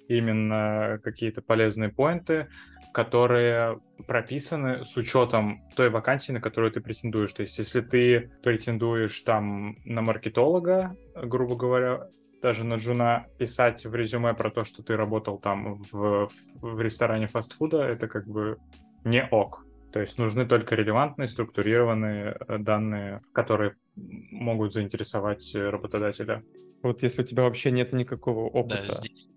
именно 0.08 1.00
какие-то 1.04 1.42
полезные 1.42 1.90
поинты, 1.90 2.48
которые 2.94 3.80
прописаны 4.08 4.84
с 4.84 4.96
учетом 4.98 5.62
той 5.76 5.90
вакансии, 5.90 6.32
на 6.32 6.42
которую 6.42 6.72
ты 6.72 6.82
претендуешь. 6.82 7.34
То 7.34 7.42
есть, 7.42 7.58
если 7.58 7.82
ты 7.82 8.32
претендуешь 8.44 9.22
там 9.22 9.78
на 9.86 10.02
маркетолога, 10.02 10.96
грубо 11.16 11.56
говоря, 11.56 12.10
даже 12.42 12.64
на 12.64 12.76
джуна 12.76 13.28
писать 13.38 13.86
в 13.86 13.96
резюме 13.96 14.34
про 14.34 14.52
то, 14.52 14.64
что 14.64 14.84
ты 14.84 14.96
работал 14.96 15.40
там 15.40 15.82
в, 15.92 16.30
в 16.56 16.82
ресторане 16.82 17.28
фастфуда, 17.28 17.82
это 17.84 18.08
как 18.08 18.28
бы 18.28 18.58
не 19.04 19.26
ок. 19.32 19.66
То 19.92 20.02
есть 20.02 20.20
нужны 20.20 20.46
только 20.46 20.76
релевантные, 20.76 21.28
структурированные 21.28 22.38
э, 22.48 22.58
данные, 22.60 23.20
которые 23.34 23.76
могут 23.96 24.74
заинтересовать 24.74 25.56
работодателя. 25.56 26.44
Вот 26.84 27.02
если 27.04 27.24
у 27.24 27.26
тебя 27.26 27.44
вообще 27.44 27.72
нет 27.72 27.94
никакого 27.94 28.48
опыта, 28.48 28.86
да, 28.88 28.94
здесь. 28.94 29.28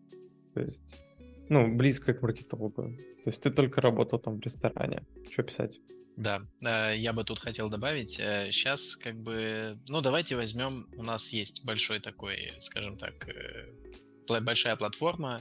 То 0.55 0.61
есть 0.61 1.03
ну, 1.49 1.75
близко 1.77 2.15
к 2.15 2.23
маркетологу. 2.23 2.97
То 3.25 3.31
есть 3.31 3.43
ты 3.43 3.51
только 3.51 3.81
работал 3.81 4.19
там 4.19 4.41
в 4.41 4.41
ресторане. 4.41 5.03
Что 5.31 5.43
писать? 5.43 5.81
Да, 6.17 6.43
э, 6.63 6.97
я 6.97 7.13
бы 7.13 7.25
тут 7.25 7.41
хотел 7.41 7.69
добавить. 7.69 8.13
Сейчас 8.13 8.97
э, 8.97 9.03
как 9.03 9.17
бы, 9.17 9.79
ну 9.89 10.01
давайте 10.01 10.37
возьмем, 10.37 10.87
у 10.97 11.03
нас 11.03 11.31
есть 11.31 11.65
большой 11.65 12.01
такой, 12.01 12.53
скажем 12.59 12.97
так, 12.97 13.29
э, 13.29 14.41
большая 14.41 14.77
платформа 14.77 15.41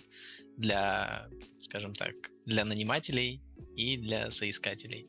для, 0.58 1.30
скажем 1.58 1.93
так, 1.93 2.15
для 2.45 2.65
нанимателей 2.65 3.43
и 3.76 3.98
для 3.98 4.32
соискателей 4.32 5.08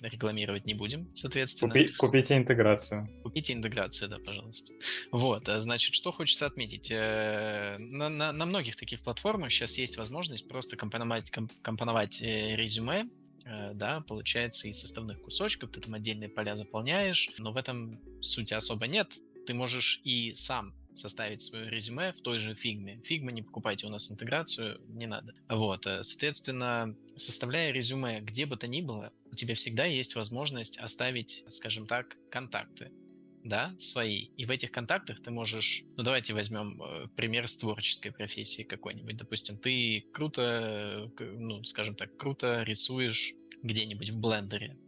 рекламировать 0.00 0.66
не 0.66 0.74
будем, 0.74 1.14
соответственно. 1.14 1.72
Купи, 1.72 1.88
купите 1.88 2.36
интеграцию. 2.36 3.08
Купите 3.22 3.52
интеграцию, 3.52 4.08
да, 4.08 4.18
пожалуйста. 4.18 4.72
Вот, 5.12 5.48
а, 5.48 5.60
значит, 5.60 5.94
что 5.94 6.12
хочется 6.12 6.46
отметить. 6.46 6.90
Э, 6.90 7.76
на, 7.78 8.08
на, 8.08 8.32
на 8.32 8.46
многих 8.46 8.76
таких 8.76 9.00
платформах 9.02 9.52
сейчас 9.52 9.78
есть 9.78 9.96
возможность 9.96 10.48
просто 10.48 10.76
компоновать, 10.76 11.30
компоновать 11.62 12.22
э, 12.22 12.56
резюме, 12.56 13.08
э, 13.44 13.72
да, 13.74 14.02
получается 14.02 14.68
из 14.68 14.80
составных 14.80 15.20
кусочков, 15.22 15.70
ты 15.70 15.80
там 15.80 15.94
отдельные 15.94 16.28
поля 16.28 16.56
заполняешь, 16.56 17.30
но 17.38 17.52
в 17.52 17.56
этом 17.56 18.00
сути 18.22 18.54
особо 18.54 18.86
нет. 18.86 19.12
Ты 19.46 19.54
можешь 19.54 20.00
и 20.04 20.34
сам 20.34 20.74
составить 20.98 21.42
свое 21.42 21.70
резюме 21.70 22.12
в 22.12 22.20
той 22.20 22.38
же 22.38 22.54
фигме. 22.54 23.00
Фигма 23.04 23.32
не 23.32 23.42
покупайте 23.42 23.86
у 23.86 23.90
нас 23.90 24.10
интеграцию, 24.10 24.80
не 24.88 25.06
надо. 25.06 25.34
Вот, 25.48 25.86
э, 25.86 26.02
соответственно, 26.02 26.96
составляя 27.16 27.72
резюме 27.72 28.20
где 28.20 28.46
бы 28.46 28.56
то 28.56 28.66
ни 28.66 28.80
было, 28.80 29.12
у 29.30 29.34
тебя 29.34 29.54
всегда 29.54 29.84
есть 29.84 30.14
возможность 30.14 30.78
оставить, 30.78 31.44
скажем 31.48 31.86
так, 31.86 32.16
контакты 32.30 32.92
да, 33.44 33.74
свои. 33.78 34.28
И 34.36 34.44
в 34.44 34.50
этих 34.50 34.72
контактах 34.72 35.22
ты 35.22 35.30
можешь, 35.30 35.84
ну 35.96 36.02
давайте 36.02 36.34
возьмем 36.34 36.82
э, 36.82 37.08
пример 37.16 37.46
с 37.48 37.56
творческой 37.56 38.10
профессии 38.10 38.62
какой-нибудь. 38.62 39.16
Допустим, 39.16 39.58
ты 39.58 40.04
круто, 40.12 41.10
ну 41.18 41.62
скажем 41.64 41.94
так, 41.94 42.16
круто 42.16 42.62
рисуешь 42.64 43.34
где-нибудь 43.66 44.10
в 44.10 44.18
блендере, 44.18 44.78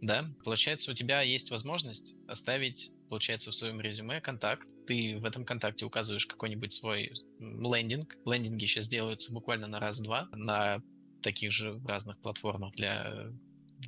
да, 0.00 0.30
получается, 0.44 0.90
у 0.90 0.94
тебя 0.94 1.22
есть 1.22 1.50
возможность 1.50 2.14
оставить, 2.26 2.90
получается, 3.08 3.50
в 3.50 3.56
своем 3.56 3.80
резюме 3.80 4.20
контакт. 4.20 4.68
Ты 4.86 5.18
в 5.18 5.24
этом 5.24 5.44
контакте 5.44 5.84
указываешь 5.84 6.26
какой-нибудь 6.26 6.72
свой 6.72 7.12
лендинг. 7.38 8.16
Лендинги 8.26 8.66
сейчас 8.66 8.88
делаются 8.88 9.32
буквально 9.32 9.66
на 9.66 9.80
раз-два 9.80 10.28
на 10.32 10.82
таких 11.22 11.52
же 11.52 11.80
разных 11.86 12.20
платформах 12.20 12.74
для 12.74 13.32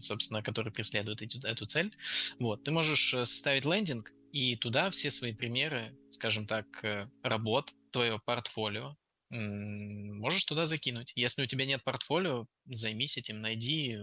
собственно, 0.00 0.42
которые 0.42 0.72
преследуют 0.72 1.22
эту, 1.22 1.46
эту 1.46 1.66
цель. 1.66 1.96
Вот, 2.38 2.62
ты 2.62 2.70
можешь 2.70 3.14
э, 3.14 3.24
составить 3.24 3.64
лендинг, 3.64 4.12
и 4.32 4.54
туда 4.56 4.90
все 4.90 5.10
свои 5.10 5.32
примеры, 5.32 5.96
скажем 6.10 6.46
так, 6.46 6.66
э, 6.84 7.08
работ, 7.22 7.72
твое 7.90 8.20
портфолио, 8.24 8.96
можешь 9.30 10.44
туда 10.44 10.66
закинуть. 10.66 11.12
Если 11.14 11.42
у 11.42 11.46
тебя 11.46 11.66
нет 11.66 11.84
портфолио, 11.84 12.46
займись 12.66 13.18
этим, 13.18 13.40
найди 13.40 13.96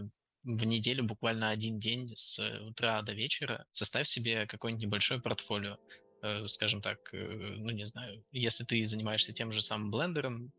в 0.45 0.63
неделю 0.65 1.03
буквально 1.03 1.49
один 1.49 1.79
день 1.79 2.11
с 2.15 2.39
утра 2.61 3.01
до 3.01 3.13
вечера, 3.13 3.65
составь 3.71 4.07
себе 4.07 4.47
какое-нибудь 4.47 4.83
небольшое 4.85 5.21
портфолио. 5.21 5.77
Э, 6.21 6.47
скажем 6.47 6.81
так, 6.81 6.99
э, 7.13 7.17
ну 7.17 7.71
не 7.71 7.85
знаю, 7.85 8.23
если 8.31 8.63
ты 8.63 8.83
занимаешься 8.85 9.33
тем 9.33 9.51
же 9.51 9.61
самым 9.61 9.91
блендером, 9.91 10.51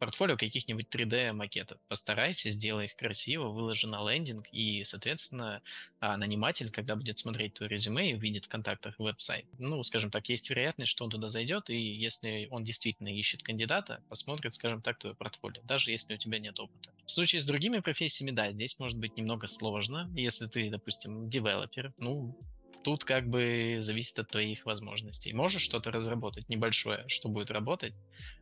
портфолио 0.00 0.36
каких-нибудь 0.36 0.88
3D-макетов. 0.90 1.78
Постарайся, 1.86 2.48
сделай 2.48 2.86
их 2.86 2.96
красиво, 2.96 3.48
выложи 3.48 3.86
на 3.86 4.02
лендинг, 4.10 4.48
и, 4.50 4.82
соответственно, 4.82 5.62
а, 6.00 6.16
наниматель, 6.16 6.70
когда 6.70 6.96
будет 6.96 7.18
смотреть 7.18 7.54
твое 7.54 7.68
резюме 7.68 8.10
и 8.10 8.14
увидит 8.14 8.46
в 8.46 8.48
контактах 8.48 8.98
веб-сайт, 8.98 9.44
ну, 9.58 9.82
скажем 9.84 10.10
так, 10.10 10.28
есть 10.30 10.48
вероятность, 10.48 10.90
что 10.90 11.04
он 11.04 11.10
туда 11.10 11.28
зайдет, 11.28 11.68
и 11.68 11.78
если 11.78 12.48
он 12.50 12.64
действительно 12.64 13.08
ищет 13.08 13.42
кандидата, 13.42 14.02
посмотрит, 14.08 14.54
скажем 14.54 14.80
так, 14.80 14.98
твое 14.98 15.14
портфолио, 15.14 15.60
даже 15.64 15.90
если 15.90 16.14
у 16.14 16.16
тебя 16.16 16.38
нет 16.38 16.58
опыта. 16.58 16.90
В 17.04 17.10
случае 17.10 17.42
с 17.42 17.44
другими 17.44 17.80
профессиями, 17.80 18.30
да, 18.30 18.50
здесь 18.50 18.78
может 18.78 18.98
быть 18.98 19.18
немного 19.18 19.46
сложно. 19.46 20.10
Если 20.14 20.46
ты, 20.46 20.70
допустим, 20.70 21.28
девелопер, 21.28 21.92
ну, 21.98 22.34
тут 22.82 23.04
как 23.04 23.28
бы 23.28 23.76
зависит 23.80 24.18
от 24.18 24.30
твоих 24.30 24.64
возможностей. 24.64 25.34
Можешь 25.34 25.62
что-то 25.62 25.90
разработать 25.90 26.48
небольшое, 26.48 27.04
что 27.08 27.28
будет 27.28 27.50
работать. 27.50 27.94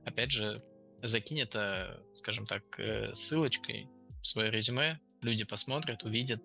Опять 0.04 0.30
же, 0.30 0.62
закинь 1.02 1.40
это, 1.40 2.02
скажем 2.14 2.46
так, 2.46 2.62
э, 2.78 3.14
ссылочкой 3.14 3.88
в 4.22 4.26
свое 4.26 4.50
резюме, 4.50 5.00
люди 5.22 5.44
посмотрят, 5.44 6.04
увидят, 6.04 6.42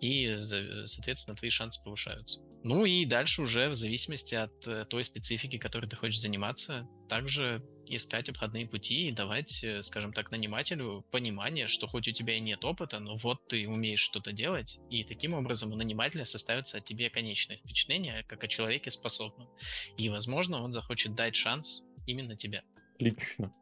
и, 0.00 0.40
соответственно, 0.42 1.36
твои 1.36 1.50
шансы 1.50 1.82
повышаются. 1.82 2.40
Ну 2.64 2.84
и 2.84 3.04
дальше 3.04 3.42
уже 3.42 3.68
в 3.68 3.74
зависимости 3.74 4.34
от 4.34 4.66
э, 4.66 4.84
той 4.84 5.04
специфики, 5.04 5.58
которой 5.58 5.86
ты 5.86 5.96
хочешь 5.96 6.20
заниматься, 6.20 6.86
также 7.08 7.62
искать 7.86 8.28
обходные 8.28 8.66
пути 8.66 9.08
и 9.08 9.12
давать, 9.12 9.62
э, 9.64 9.82
скажем 9.82 10.12
так, 10.12 10.30
нанимателю 10.30 11.04
понимание, 11.10 11.66
что 11.66 11.88
хоть 11.88 12.06
у 12.08 12.12
тебя 12.12 12.36
и 12.36 12.40
нет 12.40 12.64
опыта, 12.64 13.00
но 13.00 13.16
вот 13.16 13.48
ты 13.48 13.68
умеешь 13.68 14.00
что-то 14.00 14.32
делать, 14.32 14.78
и 14.90 15.02
таким 15.02 15.34
образом 15.34 15.72
у 15.72 15.76
нанимателя 15.76 16.24
составится 16.24 16.78
о 16.78 16.80
тебе 16.80 17.10
конечное 17.10 17.58
впечатление, 17.58 18.24
как 18.28 18.44
о 18.44 18.48
человеке 18.48 18.90
способном. 18.90 19.48
И, 19.96 20.08
возможно, 20.08 20.62
он 20.62 20.72
захочет 20.72 21.14
дать 21.14 21.34
шанс 21.34 21.82
именно 22.06 22.36
тебе. 22.36 22.62
Отлично. 22.94 23.52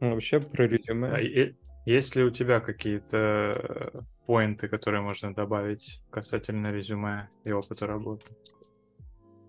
Ну, 0.00 0.10
вообще 0.10 0.40
про 0.40 0.66
резюме. 0.66 1.08
А 1.12 1.18
есть 1.84 2.16
ли 2.16 2.22
у 2.22 2.30
тебя 2.30 2.60
какие-то 2.60 4.04
поинты, 4.26 4.68
которые 4.68 5.00
можно 5.00 5.34
добавить 5.34 6.02
касательно 6.10 6.70
резюме 6.70 7.28
и 7.44 7.52
опыта 7.52 7.86
работы? 7.86 8.26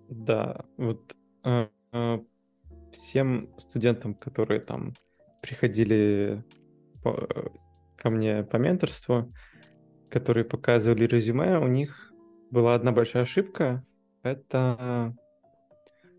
Да, 0.10 0.66
вот 0.78 1.16
э, 1.44 1.68
э, 1.92 2.20
всем 2.92 3.50
студентам, 3.58 4.14
которые 4.16 4.62
там 4.62 4.96
приходили 5.42 6.44
по, 7.04 7.28
ко 7.98 8.10
мне 8.10 8.44
по 8.44 8.58
менторству, 8.58 9.32
которые 10.10 10.46
показывали 10.46 11.06
резюме, 11.06 11.60
у 11.60 11.68
них 11.68 12.12
была 12.52 12.74
одна 12.74 12.92
большая 12.92 13.24
ошибка. 13.24 13.86
Это 14.24 15.16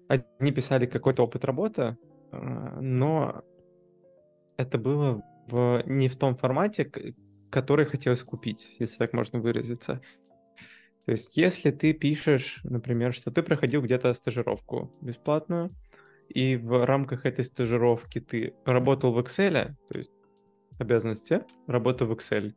они 0.09 0.53
писали 0.53 0.87
какой-то 0.87 1.23
опыт 1.23 1.45
работы, 1.45 1.97
но 2.33 3.43
это 4.61 4.79
было 4.79 5.23
в, 5.47 5.83
не 5.87 6.09
в 6.09 6.17
том 6.17 6.37
формате, 6.37 6.91
который 7.51 7.85
хотелось 7.85 8.23
купить, 8.23 8.77
если 8.79 8.99
так 8.99 9.13
можно 9.13 9.41
выразиться. 9.41 10.01
То 11.07 11.13
есть, 11.13 11.37
если 11.37 11.71
ты 11.71 11.93
пишешь, 11.93 12.61
например, 12.63 13.13
что 13.13 13.31
ты 13.31 13.43
проходил 13.43 13.83
где-то 13.83 14.13
стажировку 14.15 14.97
бесплатную, 15.01 15.75
и 16.29 16.57
в 16.57 16.85
рамках 16.85 17.27
этой 17.27 17.45
стажировки 17.45 18.21
ты 18.21 18.55
работал 18.65 19.13
в 19.13 19.19
Excel, 19.19 19.75
то 19.89 19.99
есть 19.99 20.13
обязанности, 20.79 21.43
работа 21.67 22.05
в 22.05 22.13
Excel, 22.13 22.53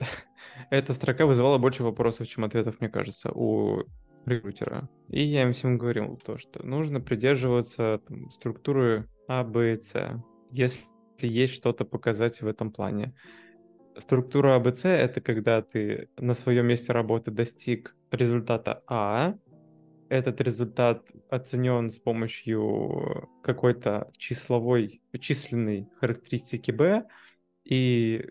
эта 0.70 0.94
строка 0.94 1.26
вызывала 1.26 1.58
больше 1.58 1.84
вопросов, 1.84 2.26
чем 2.26 2.44
ответов, 2.44 2.80
мне 2.80 2.88
кажется, 2.88 3.30
у 3.30 3.84
рекрутера. 4.26 4.88
И 5.08 5.22
я 5.22 5.42
им 5.42 5.52
всем 5.52 5.78
говорил 5.78 6.16
то, 6.16 6.38
что 6.38 6.64
нужно 6.66 7.00
придерживаться 7.00 8.00
там, 8.08 8.30
структуры 8.30 9.08
А, 9.28 9.44
Б 9.44 9.74
и 9.74 9.80
С, 9.80 10.20
если 10.50 10.80
есть 11.26 11.54
что-то 11.54 11.84
показать 11.84 12.40
в 12.40 12.46
этом 12.46 12.70
плане. 12.70 13.14
Структура 13.98 14.56
АБЦ— 14.56 14.84
это 14.86 15.20
когда 15.20 15.60
ты 15.62 16.08
на 16.16 16.34
своем 16.34 16.66
месте 16.66 16.92
работы 16.92 17.30
достиг 17.30 17.94
результата 18.10 18.82
А, 18.86 19.34
этот 20.08 20.40
результат 20.40 21.10
оценен 21.30 21.88
с 21.88 21.98
помощью 21.98 23.30
какой-то 23.42 24.10
числовой, 24.18 25.00
численной 25.18 25.88
характеристики 26.00 26.70
Б, 26.70 27.06
и 27.64 28.30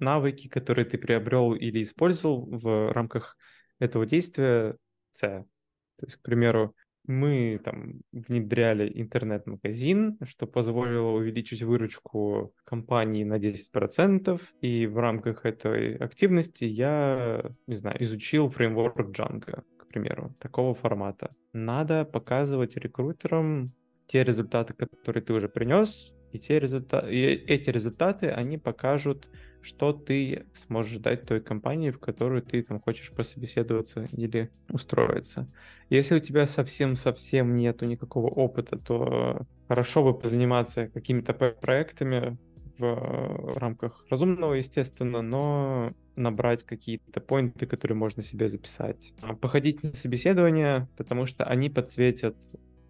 навыки, 0.00 0.48
которые 0.48 0.84
ты 0.84 0.98
приобрел 0.98 1.54
или 1.54 1.82
использовал 1.82 2.46
в 2.46 2.92
рамках 2.92 3.36
этого 3.78 4.06
действия 4.06 4.76
С. 5.12 5.20
То 5.20 5.46
есть, 6.06 6.16
к 6.16 6.22
примеру, 6.22 6.74
мы 7.06 7.60
там 7.62 8.00
внедряли 8.12 8.90
интернет-магазин, 8.94 10.18
что 10.24 10.46
позволило 10.46 11.10
увеличить 11.10 11.62
выручку 11.62 12.54
компании 12.64 13.24
на 13.24 13.38
10%, 13.38 14.40
и 14.60 14.86
в 14.86 14.98
рамках 14.98 15.44
этой 15.44 15.96
активности 15.96 16.64
я, 16.64 17.50
не 17.66 17.76
знаю, 17.76 18.02
изучил 18.02 18.50
фреймворк 18.50 19.00
Django, 19.00 19.62
к 19.76 19.86
примеру, 19.88 20.34
такого 20.40 20.74
формата. 20.74 21.34
Надо 21.52 22.04
показывать 22.04 22.76
рекрутерам 22.76 23.72
те 24.06 24.24
результаты, 24.24 24.74
которые 24.74 25.22
ты 25.22 25.32
уже 25.32 25.48
принес, 25.48 26.12
и, 26.32 26.38
те 26.38 26.58
результаты, 26.58 27.14
и 27.14 27.20
эти 27.20 27.70
результаты, 27.70 28.28
они 28.28 28.58
покажут 28.58 29.28
что 29.64 29.92
ты 29.92 30.44
сможешь 30.52 30.98
дать 30.98 31.26
той 31.26 31.40
компании, 31.40 31.90
в 31.90 31.98
которую 31.98 32.42
ты 32.42 32.62
там 32.62 32.80
хочешь 32.80 33.10
пособеседоваться 33.10 34.06
или 34.12 34.50
устроиться. 34.68 35.48
Если 35.88 36.16
у 36.16 36.20
тебя 36.20 36.46
совсем-совсем 36.46 37.56
нету 37.56 37.86
никакого 37.86 38.28
опыта, 38.28 38.78
то 38.78 39.46
хорошо 39.66 40.04
бы 40.04 40.18
позаниматься 40.18 40.88
какими-то 40.88 41.32
проектами 41.32 42.36
в 42.78 43.56
рамках 43.56 44.04
разумного, 44.10 44.54
естественно, 44.54 45.22
но 45.22 45.92
набрать 46.16 46.64
какие-то 46.64 47.20
поинты, 47.20 47.66
которые 47.66 47.96
можно 47.96 48.22
себе 48.22 48.48
записать. 48.48 49.12
А 49.22 49.34
походить 49.34 49.82
на 49.82 49.90
собеседование, 49.90 50.88
потому 50.96 51.26
что 51.26 51.44
они 51.44 51.70
подсветят 51.70 52.36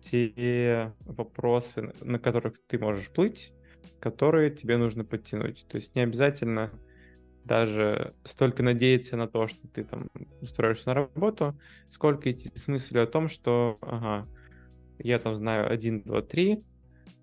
те 0.01 0.93
вопросы, 1.01 1.93
на 2.01 2.19
которых 2.19 2.61
ты 2.67 2.79
можешь 2.79 3.11
плыть, 3.11 3.53
которые 4.01 4.51
тебе 4.51 4.77
нужно 4.77 5.05
подтянуть. 5.05 5.67
То 5.69 5.77
есть 5.77 5.95
не 5.95 6.03
обязательно 6.03 6.71
даже 7.45 8.15
столько 8.25 8.63
надеяться 8.63 9.17
на 9.17 9.29
то, 9.29 9.47
что 9.47 9.69
ты 9.69 9.85
там 9.85 10.09
устроишься 10.41 10.89
на 10.89 10.95
работу, 10.95 11.59
сколько 11.91 12.31
идти 12.31 12.51
с 12.55 12.67
мыслью 12.69 13.03
о 13.03 13.07
том, 13.07 13.29
что, 13.29 13.79
ага, 13.83 14.27
я 14.99 15.19
там 15.19 15.35
знаю 15.35 15.71
1, 15.71 16.03
2, 16.03 16.23
3, 16.23 16.65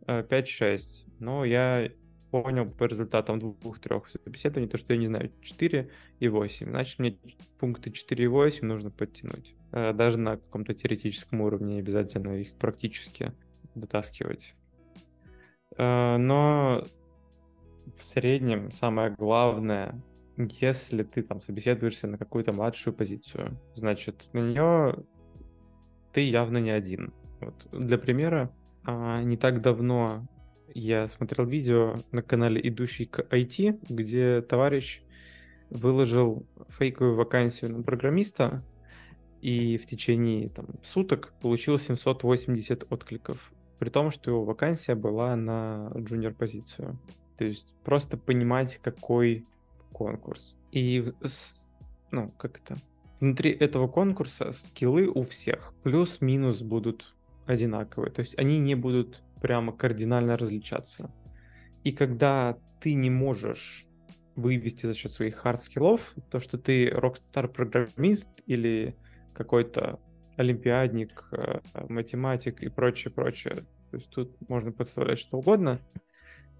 5, 0.05 0.47
6, 0.47 1.05
но 1.19 1.45
я 1.45 1.91
понял 2.31 2.65
по 2.65 2.85
результатам 2.85 3.39
двух-трех 3.39 4.07
собеседований, 4.07 4.69
то, 4.69 4.77
что 4.77 4.93
я 4.93 4.99
не 4.99 5.07
знаю 5.07 5.31
4 5.41 5.89
и 6.19 6.27
8. 6.27 6.69
Значит, 6.69 6.99
мне 6.99 7.17
пункты 7.59 7.91
4 7.91 8.23
и 8.23 8.27
8 8.27 8.65
нужно 8.65 8.89
подтянуть. 8.89 9.53
Э, 9.73 9.91
даже 9.93 10.17
на 10.17 10.37
каком-то 10.37 10.73
теоретическом 10.73 11.41
уровне, 11.41 11.79
обязательно 11.79 12.39
их 12.39 12.53
практически 12.53 13.33
вытаскивать. 13.75 14.55
Э, 15.77 16.17
но 16.17 16.83
в 17.97 18.05
среднем 18.05 18.71
самое 18.71 19.11
главное, 19.11 20.01
если 20.37 21.03
ты 21.03 21.23
там 21.23 21.41
собеседуешься 21.41 22.07
на 22.07 22.17
какую-то 22.17 22.53
младшую 22.53 22.93
позицию, 22.93 23.59
значит, 23.75 24.29
на 24.33 24.39
нее 24.39 25.03
ты 26.13 26.21
явно 26.21 26.57
не 26.57 26.71
один. 26.71 27.13
Вот. 27.39 27.67
Для 27.71 27.97
примера, 27.97 28.51
а, 28.83 29.21
не 29.21 29.37
так 29.37 29.61
давно 29.61 30.27
я 30.73 31.07
смотрел 31.07 31.45
видео 31.45 31.95
на 32.11 32.21
канале 32.21 32.61
«Идущий 32.67 33.05
к 33.05 33.19
IT», 33.19 33.85
где 33.89 34.41
товарищ 34.41 35.01
выложил 35.69 36.45
фейковую 36.69 37.15
вакансию 37.15 37.71
на 37.71 37.83
программиста, 37.83 38.63
и 39.41 39.77
в 39.77 39.85
течение 39.85 40.49
там, 40.49 40.67
суток 40.83 41.33
получил 41.41 41.79
780 41.79 42.91
откликов 42.91 43.51
при 43.81 43.89
том, 43.89 44.11
что 44.11 44.29
его 44.29 44.45
вакансия 44.45 44.93
была 44.93 45.35
на 45.35 45.91
junior 45.97 46.35
позицию. 46.35 46.99
То 47.35 47.45
есть 47.45 47.73
просто 47.83 48.15
понимать, 48.15 48.79
какой 48.83 49.43
конкурс. 49.91 50.55
И, 50.71 51.03
ну, 52.11 52.31
как 52.37 52.59
это? 52.59 52.75
Внутри 53.19 53.49
этого 53.49 53.87
конкурса 53.87 54.51
skill 54.51 54.98
ы 54.98 55.07
у 55.07 55.23
всех 55.23 55.73
плюс-минус 55.81 56.61
будут 56.61 57.15
одинаковые. 57.47 58.11
То 58.11 58.19
есть 58.19 58.37
они 58.37 58.59
не 58.59 58.75
будут 58.75 59.23
прямо 59.41 59.73
кардинально 59.73 60.37
различаться. 60.37 61.11
И 61.83 61.91
когда 61.91 62.59
ты 62.81 62.93
не 62.93 63.09
можешь 63.09 63.87
вывести 64.35 64.85
за 64.85 64.93
счет 64.93 65.11
своих 65.11 65.43
hard 65.43 65.67
skill 65.67 65.96
ов, 65.96 66.13
то, 66.29 66.39
что 66.39 66.59
ты 66.59 66.87
rockstar 66.91 67.47
-программист 67.47 68.29
или 68.45 68.95
какой-то 69.33 69.99
олимпиадник, 70.37 71.23
э, 71.31 71.59
математик 71.89 72.61
и 72.61 72.69
прочее, 72.69 73.11
прочее. 73.13 73.55
То 73.91 73.97
есть 73.97 74.09
тут 74.09 74.49
можно 74.49 74.71
подставлять 74.71 75.19
что 75.19 75.37
угодно. 75.37 75.79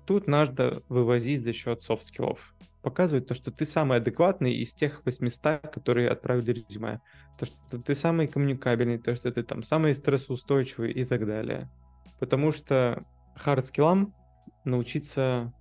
Тут 0.06 0.28
надо 0.28 0.84
вывозить 0.90 1.44
за 1.44 1.54
счет 1.54 1.82
soft 1.82 2.06
skill 2.06 2.36
ов. 2.36 2.54
Показывать 2.82 3.28
то, 3.28 3.34
что 3.34 3.52
ты 3.52 3.66
самый 3.66 4.00
адекватный 4.00 4.54
из 4.54 4.74
тех 4.74 5.06
800, 5.06 5.70
которые 5.72 6.10
отправили 6.10 6.64
резюме. 6.68 7.00
То, 7.38 7.46
что 7.46 7.80
ты 7.80 7.96
самый 7.96 8.28
коммуникабельный, 8.28 8.98
то, 8.98 9.16
что 9.16 9.32
ты 9.32 9.44
там 9.44 9.64
самый 9.64 9.94
стрессоустойчивый 9.94 10.92
и 10.92 11.06
так 11.06 11.26
далее. 11.26 11.70
Потому 12.20 12.52
что 12.52 13.06
hard 13.36 13.64
skill 13.64 14.00
ам 14.00 14.14
научиться 14.66 15.54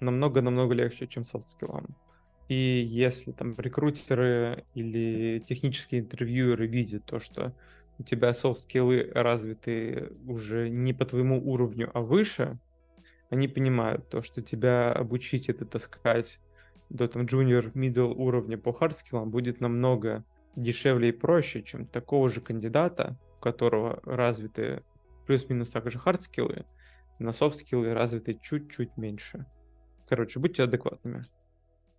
намного-намного 0.00 0.74
легче, 0.74 1.06
чем 1.06 1.24
софт-скиллам. 1.24 1.94
И 2.52 2.84
если 2.86 3.32
там 3.32 3.54
рекрутеры 3.56 4.66
или 4.74 5.38
технические 5.38 6.02
интервьюеры 6.02 6.66
видят 6.66 7.06
то, 7.06 7.18
что 7.18 7.54
у 7.98 8.02
тебя 8.02 8.34
soft 8.34 8.64
skill 8.64 9.02
ы 9.02 9.10
развиты 9.14 10.12
уже 10.26 10.68
не 10.68 10.92
по 10.92 11.06
твоему 11.06 11.42
уровню, 11.42 11.90
а 11.94 12.02
выше, 12.02 12.58
они 13.30 13.48
понимают 13.48 14.10
то, 14.10 14.20
что 14.20 14.42
тебя 14.42 14.92
обучить 14.92 15.48
и 15.48 15.64
дотаскать 15.64 16.40
до 16.90 17.08
там 17.08 17.22
junior, 17.22 17.72
middle 17.72 18.12
уровня 18.12 18.58
по 18.58 18.74
hard 18.74 18.94
skill 18.94 19.20
ам 19.20 19.30
будет 19.30 19.62
намного 19.62 20.22
дешевле 20.54 21.08
и 21.08 21.12
проще, 21.12 21.62
чем 21.62 21.86
такого 21.86 22.28
же 22.28 22.42
кандидата, 22.42 23.16
у 23.38 23.40
которого 23.40 24.02
развиты 24.04 24.82
плюс-минус 25.26 25.70
также 25.70 25.98
hard 25.98 26.23
skill 26.23 26.54
ы, 26.54 26.66
но 27.18 27.32
soft 27.32 27.57
skill 27.57 27.88
ы 27.88 27.94
развиты 27.94 28.38
чуть-чуть 28.42 28.98
меньше. 28.98 29.46
Короче, 30.06 30.38
будьте 30.38 30.64
адекватными. 30.64 31.22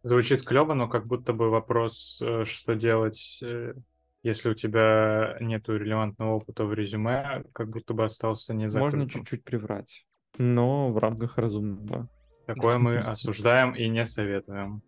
Звучит 0.03 0.43
клево, 0.43 0.73
но 0.73 0.89
как 0.89 1.07
будто 1.07 1.31
бы 1.31 1.49
вопрос, 1.49 2.21
э, 2.21 2.43
что 2.43 2.75
делать, 2.75 3.39
э, 3.41 3.73
если 4.21 4.49
у 4.49 4.53
тебя 4.53 5.37
нет 5.39 5.69
релевантного 5.69 6.35
опыта 6.35 6.65
в 6.65 6.73
резюме, 6.73 7.45
как 7.53 7.69
будто 7.69 7.93
бы 7.93 8.03
остался 8.03 8.53
не 8.53 8.67
закрытым. 8.67 8.99
Можно 8.99 9.09
чуть-чуть 9.13 9.43
приврать, 9.45 10.05
но 10.37 10.91
в 10.91 10.97
рамках 10.97 11.37
разумного. 11.37 12.09
Такое 12.45 12.77
мы 12.77 12.97
осуждаем 12.97 13.73
и 13.75 13.87
не 13.87 14.05
советуем. 14.05 14.81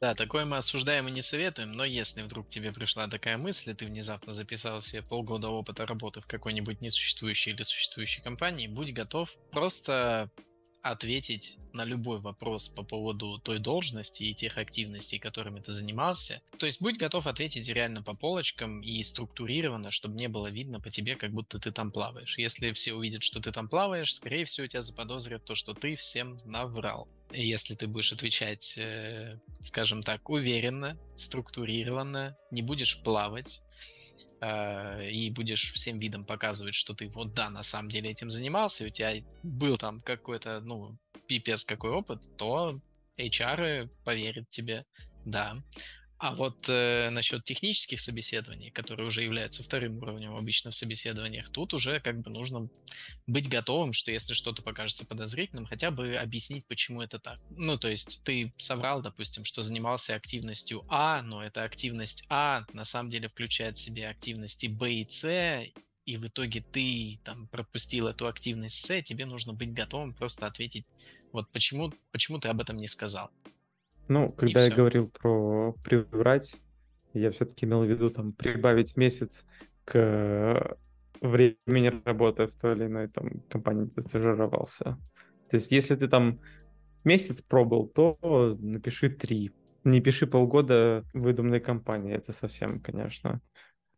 Да, 0.00 0.14
такое 0.14 0.44
мы 0.44 0.58
осуждаем 0.58 1.08
и 1.08 1.10
не 1.10 1.22
советуем, 1.22 1.72
но 1.72 1.84
если 1.84 2.22
вдруг 2.22 2.48
тебе 2.48 2.70
пришла 2.70 3.08
такая 3.08 3.36
мысль, 3.36 3.70
и 3.70 3.74
ты 3.74 3.86
внезапно 3.86 4.32
записал 4.32 4.80
себе 4.80 5.02
полгода 5.02 5.48
опыта 5.48 5.86
работы 5.86 6.20
в 6.20 6.26
какой-нибудь 6.26 6.80
несуществующей 6.80 7.52
или 7.52 7.62
существующей 7.62 8.22
компании, 8.22 8.68
будь 8.68 8.92
готов 8.92 9.30
просто 9.50 10.30
ответить 10.82 11.58
на 11.72 11.84
любой 11.84 12.20
вопрос 12.20 12.68
по 12.68 12.82
поводу 12.82 13.38
той 13.38 13.58
должности 13.58 14.24
и 14.24 14.34
тех 14.34 14.58
активностей, 14.58 15.18
которыми 15.18 15.60
ты 15.60 15.72
занимался. 15.72 16.40
То 16.58 16.66
есть 16.66 16.80
будь 16.80 16.98
готов 16.98 17.26
ответить 17.26 17.68
реально 17.68 18.02
по 18.02 18.14
полочкам 18.14 18.80
и 18.80 19.02
структурированно, 19.02 19.90
чтобы 19.90 20.16
не 20.16 20.28
было 20.28 20.48
видно 20.48 20.80
по 20.80 20.90
тебе, 20.90 21.16
как 21.16 21.32
будто 21.32 21.58
ты 21.58 21.72
там 21.72 21.90
плаваешь. 21.90 22.38
Если 22.38 22.72
все 22.72 22.94
увидят, 22.94 23.22
что 23.22 23.40
ты 23.40 23.52
там 23.52 23.68
плаваешь, 23.68 24.14
скорее 24.14 24.44
всего, 24.44 24.66
тебя 24.66 24.82
заподозрят 24.82 25.44
то, 25.44 25.54
что 25.54 25.74
ты 25.74 25.96
всем 25.96 26.36
наврал. 26.44 27.08
И 27.30 27.46
если 27.46 27.74
ты 27.74 27.86
будешь 27.86 28.12
отвечать, 28.12 28.76
э, 28.78 29.38
скажем 29.62 30.02
так, 30.02 30.28
уверенно, 30.30 30.96
структурированно, 31.14 32.36
не 32.50 32.62
будешь 32.62 33.02
плавать, 33.02 33.60
э, 34.40 35.10
и 35.10 35.30
будешь 35.30 35.72
всем 35.72 35.98
видом 35.98 36.24
показывать, 36.24 36.74
что 36.74 36.94
ты 36.94 37.08
вот 37.08 37.34
да, 37.34 37.50
на 37.50 37.62
самом 37.62 37.88
деле 37.88 38.10
этим 38.10 38.30
занимался, 38.30 38.84
и 38.84 38.88
у 38.88 38.90
тебя 38.90 39.14
был 39.42 39.76
там 39.76 40.00
какой-то, 40.02 40.60
ну, 40.60 40.96
пипец 41.26 41.64
какой 41.64 41.90
опыт, 41.90 42.22
то 42.36 42.80
HR 43.18 43.88
поверят 44.04 44.48
тебе, 44.48 44.84
да. 45.24 45.56
А 46.20 46.34
вот 46.34 46.56
э, 46.68 47.10
насчет 47.10 47.44
технических 47.44 48.00
собеседований, 48.00 48.72
которые 48.72 49.06
уже 49.06 49.22
являются 49.22 49.62
вторым 49.62 49.98
уровнем 49.98 50.34
обычно 50.34 50.72
в 50.72 50.74
собеседованиях, 50.74 51.48
тут 51.50 51.74
уже 51.74 52.00
как 52.00 52.20
бы 52.20 52.30
нужно 52.30 52.68
быть 53.26 53.48
готовым, 53.48 53.92
что 53.92 54.10
если 54.10 54.34
что-то 54.34 54.62
покажется 54.62 55.06
подозрительным, 55.06 55.66
хотя 55.66 55.92
бы 55.92 56.16
объяснить, 56.16 56.66
почему 56.66 57.02
это 57.02 57.20
так. 57.20 57.38
Ну, 57.50 57.78
то 57.78 57.88
есть 57.88 58.22
ты 58.24 58.52
соврал, 58.56 59.02
допустим, 59.02 59.44
что 59.44 59.62
занимался 59.62 60.16
активностью 60.16 60.84
А, 60.88 61.22
но 61.22 61.42
эта 61.44 61.64
активность 61.64 62.24
А 62.28 62.64
на 62.72 62.84
самом 62.84 63.10
деле 63.10 63.28
включает 63.28 63.76
в 63.78 63.80
себе 63.82 64.08
активности 64.08 64.66
Б 64.66 64.92
и 64.92 65.06
С, 65.08 65.66
и 66.04 66.16
в 66.16 66.26
итоге 66.26 66.64
ты 66.72 67.20
там 67.24 67.48
пропустил 67.48 68.08
эту 68.08 68.26
активность 68.26 68.84
С, 68.84 69.02
тебе 69.02 69.24
нужно 69.26 69.52
быть 69.54 69.72
готовым 69.72 70.14
просто 70.14 70.46
ответить, 70.46 70.86
вот 71.32 71.50
почему, 71.52 71.94
почему 72.12 72.40
ты 72.40 72.48
об 72.48 72.60
этом 72.60 72.78
не 72.78 72.88
сказал. 72.88 73.30
Ну, 74.08 74.32
когда 74.32 74.64
я 74.64 74.74
говорил 74.74 75.08
про 75.08 75.72
приврать, 75.84 76.54
я 77.12 77.30
все-таки 77.30 77.66
имел 77.66 77.82
в 77.84 77.88
виду 77.88 78.10
там 78.10 78.32
прибавить 78.32 78.96
месяц 78.96 79.46
к 79.84 80.76
времени 81.20 82.00
работы 82.04 82.46
в 82.46 82.54
той 82.54 82.74
или 82.74 82.86
иной 82.86 83.08
там 83.08 83.40
компании, 83.48 83.84
где 83.84 83.94
ты 83.94 84.02
стажировался. 84.02 84.98
То 85.50 85.56
есть, 85.56 85.72
если 85.72 85.96
ты 85.96 86.08
там 86.08 86.40
месяц 87.04 87.42
пробовал, 87.42 87.88
то 87.88 88.18
напиши 88.60 89.10
три. 89.10 89.52
Не 89.84 90.00
пиши 90.00 90.26
полгода 90.26 91.04
выдуманной 91.14 91.60
компании. 91.60 92.14
Это 92.14 92.32
совсем, 92.32 92.80
конечно, 92.80 93.40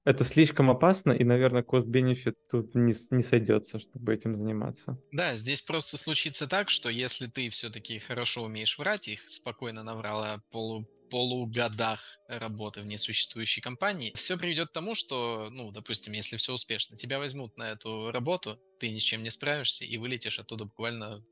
это 0.05 0.24
слишком 0.24 0.70
опасно, 0.70 1.12
и, 1.12 1.24
наверное, 1.24 1.62
cost-benefit 1.62 2.34
тут 2.51 2.74
не, 2.74 2.94
не 3.11 3.22
сойдется, 3.22 3.78
чтобы 3.78 4.14
этим 4.14 4.34
заниматься. 4.34 4.98
Да, 5.12 5.36
здесь 5.36 5.62
просто 5.62 5.96
случится 5.96 6.46
так, 6.46 6.70
что 6.70 6.88
если 6.88 7.26
ты 7.26 7.51
все-таки 7.51 7.98
хорошо 7.98 8.44
умеешь 8.44 8.78
врать, 8.78 9.09
их 9.09 9.28
спокойно 9.28 9.82
наврал 9.82 10.22
о 10.22 10.42
полу, 10.51 10.86
полугодах 11.11 12.01
работы 12.28 12.80
в 12.80 12.86
несуществующей 12.86 13.61
компании, 13.61 14.12
все 14.14 14.38
приведет 14.38 14.70
к 14.70 14.72
тому, 14.72 14.94
что, 14.94 15.48
ну, 15.51 15.70
допустим, 15.72 16.12
если 16.12 16.36
все 16.36 16.55
успешно, 16.55 16.96
тебя 16.96 17.18
возьмут 17.18 17.57
на 17.57 17.72
эту 17.72 18.11
работу, 18.11 18.59
ты 18.78 18.90
ни 18.90 18.98
с 18.98 19.03
чем 19.03 19.22
не 19.22 19.30
справишься 19.30 19.84
и 19.84 19.96
вылетишь 19.98 20.38
оттуда 20.38 20.64
буквально 20.64 21.22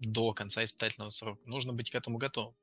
до 0.00 0.32
конца 0.34 0.64
испытательного 0.64 1.10
срока. 1.10 1.40
Нужно 1.46 1.72
быть 1.72 1.90
к 1.90 1.94
этому 1.94 2.18
готовым. 2.18 2.54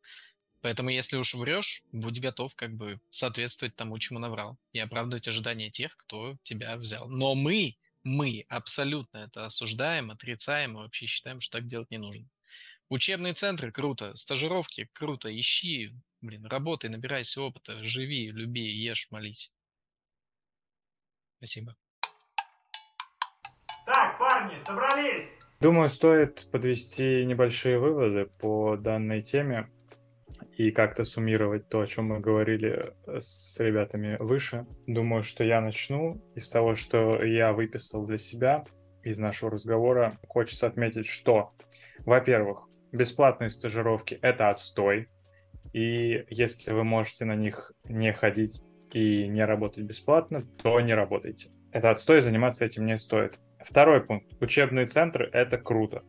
Поэтому, 0.63 0.91
если 0.91 1.17
уж 1.17 1.33
врешь, 1.33 1.83
будь 1.91 2.21
готов 2.21 2.55
как 2.55 2.73
бы 2.73 2.97
соответствовать 3.09 3.75
тому, 3.75 3.99
чему 3.99 4.19
наврал, 4.19 4.57
и 4.71 4.79
оправдывать 4.79 5.27
ожидания 5.27 5.69
тех, 5.69 5.97
кто 5.97 6.37
тебя 6.43 6.77
взял. 6.77 7.09
Но 7.09 7.35
мы, 7.35 7.75
мы 8.03 8.45
абсолютно 8.47 9.17
это 9.17 9.45
осуждаем, 9.45 10.09
отрицаем 10.09 10.77
и 10.77 10.81
вообще 10.83 11.05
считаем, 11.05 11.41
что 11.41 11.57
так 11.57 11.67
делать 11.67 11.91
не 11.91 11.97
нужно. 11.97 12.29
Учебные 12.87 13.33
центры 13.33 13.73
круто, 13.73 14.15
стажировки 14.15 14.89
круто, 14.93 15.37
ищи, 15.37 15.91
блин, 16.21 16.45
работай, 16.45 16.89
набирайся 16.89 17.41
опыта, 17.41 17.83
живи, 17.83 18.31
люби, 18.31 18.61
ешь, 18.61 19.07
молись. 19.11 19.51
Спасибо. 21.39 21.75
Так, 23.85 24.17
парни, 24.17 24.63
собрались! 24.63 25.27
Думаю, 25.59 25.89
стоит 25.89 26.49
подвести 26.51 27.25
небольшие 27.25 27.79
выводы 27.79 28.27
по 28.27 28.77
данной 28.77 29.21
теме 29.21 29.69
и 30.57 30.71
как-то 30.71 31.03
суммировать 31.03 31.69
то, 31.69 31.81
о 31.81 31.87
чем 31.87 32.07
мы 32.07 32.19
говорили 32.19 32.93
э, 33.07 33.19
с 33.19 33.59
ребятами 33.59 34.17
выше. 34.19 34.65
Думаю, 34.87 35.23
что 35.23 35.43
я 35.43 35.61
начну 35.61 36.21
из 36.35 36.49
того, 36.49 36.75
что 36.75 37.23
я 37.23 37.53
выписал 37.53 38.05
для 38.05 38.17
себя 38.17 38.65
из 39.03 39.19
нашего 39.19 39.51
разговора. 39.51 40.19
Хочется 40.27 40.67
отметить, 40.67 41.05
что, 41.05 41.53
во-первых, 41.99 42.69
бесплатные 42.91 43.49
стажировки— 43.49 44.19
это 44.21 44.49
отстой, 44.49 45.09
и 45.73 46.25
если 46.29 46.71
вы 46.71 46.83
можете 46.83 47.25
на 47.25 47.35
них 47.35 47.71
не 47.85 48.13
ходить 48.13 48.63
и 48.91 49.27
не 49.27 49.43
работать 49.43 49.85
бесплатно, 49.85 50.43
то 50.61 50.79
не 50.79 50.93
работайте. 50.93 51.49
Это 51.71 51.89
отстой, 51.89 52.21
заниматься 52.21 52.65
этим 52.65 52.85
не 52.85 52.97
стоит. 52.97 53.39
Второй 53.59 54.03
пункт. 54.03 54.31
Учебные 54.39 54.85
центры— 54.85 55.29
это 55.33 55.57
круто 55.57 56.03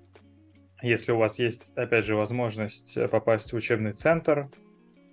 если 0.84 1.12
у 1.12 1.16
вас 1.16 1.38
есть, 1.38 1.72
опять 1.76 2.04
же, 2.04 2.14
возможность 2.14 2.96
э, 2.96 3.08
попасть 3.08 3.52
в 3.52 3.56
учебный 3.56 3.92
центр, 3.92 4.50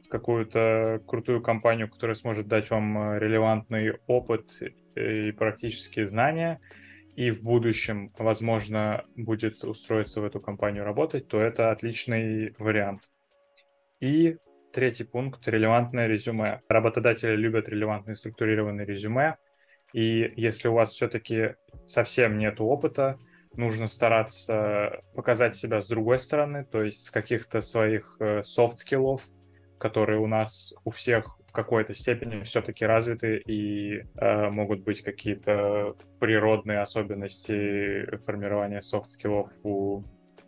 в 0.03 0.09
какую-то 0.09 1.01
крутую 1.07 1.41
компанию, 1.41 1.89
которая 1.89 2.15
сможет 2.15 2.47
дать 2.47 2.69
вам 2.69 2.97
э, 2.97 3.19
релевантный 3.19 3.93
опыт 4.07 4.61
и 4.95 5.31
практические 5.31 6.07
знания, 6.07 6.59
и 7.15 7.31
в 7.31 7.41
будущем, 7.41 8.11
возможно, 8.17 9.05
будет 9.15 9.63
устроиться 9.63 10.21
в 10.21 10.25
эту 10.25 10.39
компанию 10.41 10.83
работать, 10.83 11.27
то 11.27 11.39
это 11.39 11.71
отличный 11.71 12.53
вариант. 12.57 13.09
И 14.01 14.37
третий 14.73 15.03
пункт— 15.05 15.39
релевантное 15.47 16.07
резюме. 16.07 16.61
Работодатели 16.67 17.35
любят 17.35 17.69
релевантные 17.69 18.15
структурированные 18.15 18.85
резюме, 18.85 19.37
и 19.93 20.33
если 20.35 20.67
у 20.67 20.73
вас 20.73 20.91
все-таки 20.91 21.55
совсем 21.85 22.37
нет 22.37 22.59
опыта, 22.59 23.17
нужно 23.55 23.87
стараться 23.87 25.01
показать 25.15 25.55
себя 25.55 25.81
с 25.81 25.87
другой 25.87 26.19
стороны, 26.19 26.65
то 26.65 26.83
есть 26.83 27.05
с 27.05 27.11
каких-то 27.11 27.61
своих 27.61 28.17
soft 28.43 28.71
skill 28.71 29.06
ов, 29.06 29.27
которые 29.77 30.19
у 30.19 30.27
нас 30.27 30.73
у 30.85 30.91
всех 30.91 31.37
в 31.51 31.53
какой-то 31.53 31.93
степени 31.93 32.43
все-таки 32.43 32.85
развиты 32.85 33.37
и 33.45 34.03
э, 34.15 34.49
могут 34.49 34.83
быть 34.83 35.01
какие-то 35.01 35.95
природные 36.17 36.79
особенности 36.79 38.05
формирования 38.23 38.81
soft 38.81 39.07
skill 39.07 39.39
ов 39.39 39.51
у 39.63 40.03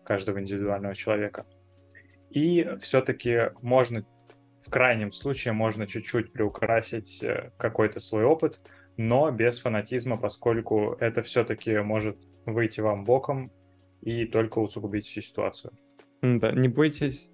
каждого 0.05 0.39
индивидуального 0.39 0.95
человека. 0.95 1.45
И 2.29 2.69
все-таки 2.79 3.51
можно, 3.61 4.05
в 4.61 4.69
крайнем 4.69 5.11
случае, 5.11 5.53
можно 5.53 5.87
чуть-чуть 5.87 6.31
приукрасить 6.31 7.21
э, 7.21 7.51
какой-то 7.57 7.99
свой 7.99 8.23
опыт, 8.23 8.61
но 8.95 9.29
без 9.29 9.59
фанатизма, 9.59 10.15
поскольку 10.15 10.95
это 11.01 11.21
все-таки 11.21 11.79
может 11.79 12.17
выйти 12.45 12.81
вам 12.81 13.05
боком 13.05 13.51
и 14.01 14.25
только 14.25 14.59
усугубить 14.59 15.05
всю 15.05 15.21
ситуацию. 15.21 15.73
Да, 16.21 16.51
не 16.51 16.67
бойтесь, 16.67 17.31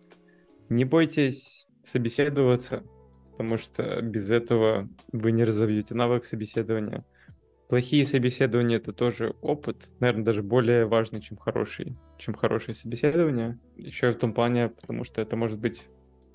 не 0.69 0.85
бойтесь 0.85 1.67
собеседоваться, 1.83 2.83
потому 3.31 3.57
что 3.57 4.01
без 4.01 4.29
этого 4.31 4.89
вы 5.11 5.31
не 5.31 5.43
разовьете 5.43 5.95
навык 5.95 6.25
собеседования. 6.25 7.05
Плохие 7.69 8.05
собеседования 8.05 8.77
это 8.77 8.93
тоже 8.93 9.35
опыт, 9.41 9.87
наверное, 9.99 10.25
даже 10.25 10.41
более 10.41 10.85
важный, 10.85 11.21
чем 11.21 11.37
хороший, 11.37 11.95
чем 12.17 12.33
хорошее 12.33 12.73
собеседование. 12.73 13.59
Еще 13.77 14.09
и 14.09 14.13
в 14.13 14.17
том 14.17 14.33
плане, 14.33 14.69
потому 14.69 15.03
что 15.03 15.21
это 15.21 15.35
может 15.35 15.59
быть 15.59 15.83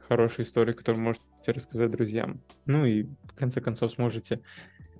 хорошая 0.09 0.47
история, 0.47 0.75
которую 0.75 1.03
можете 1.03 1.25
рассказать 1.47 1.91
друзьям. 1.91 2.41
Ну 2.67 2.85
и 2.85 3.03
в 3.03 3.35
конце 3.35 3.61
концов 3.61 3.91
сможете 3.91 4.43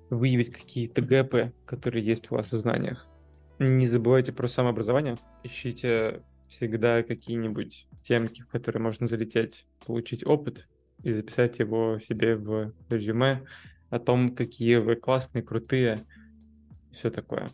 выявить 0.09 0.51
какие-то 0.51 1.01
гэпы, 1.01 1.53
которые 1.65 2.05
есть 2.05 2.29
у 2.31 2.35
вас 2.35 2.51
в 2.51 2.57
знаниях. 2.57 3.07
Не 3.59 3.87
забывайте 3.87 4.33
про 4.33 4.47
самообразование. 4.47 5.17
Ищите 5.43 6.23
всегда 6.49 7.03
какие-нибудь 7.03 7.87
темки, 8.03 8.41
в 8.41 8.47
которые 8.47 8.81
можно 8.81 9.07
залететь, 9.07 9.65
получить 9.85 10.25
опыт 10.25 10.67
и 11.03 11.11
записать 11.11 11.59
его 11.59 11.99
себе 11.99 12.35
в 12.35 12.73
резюме 12.89 13.45
о 13.89 13.99
том, 13.99 14.35
какие 14.35 14.77
вы 14.77 14.95
классные, 14.95 15.43
крутые, 15.43 16.05
все 16.91 17.09
такое. 17.09 17.51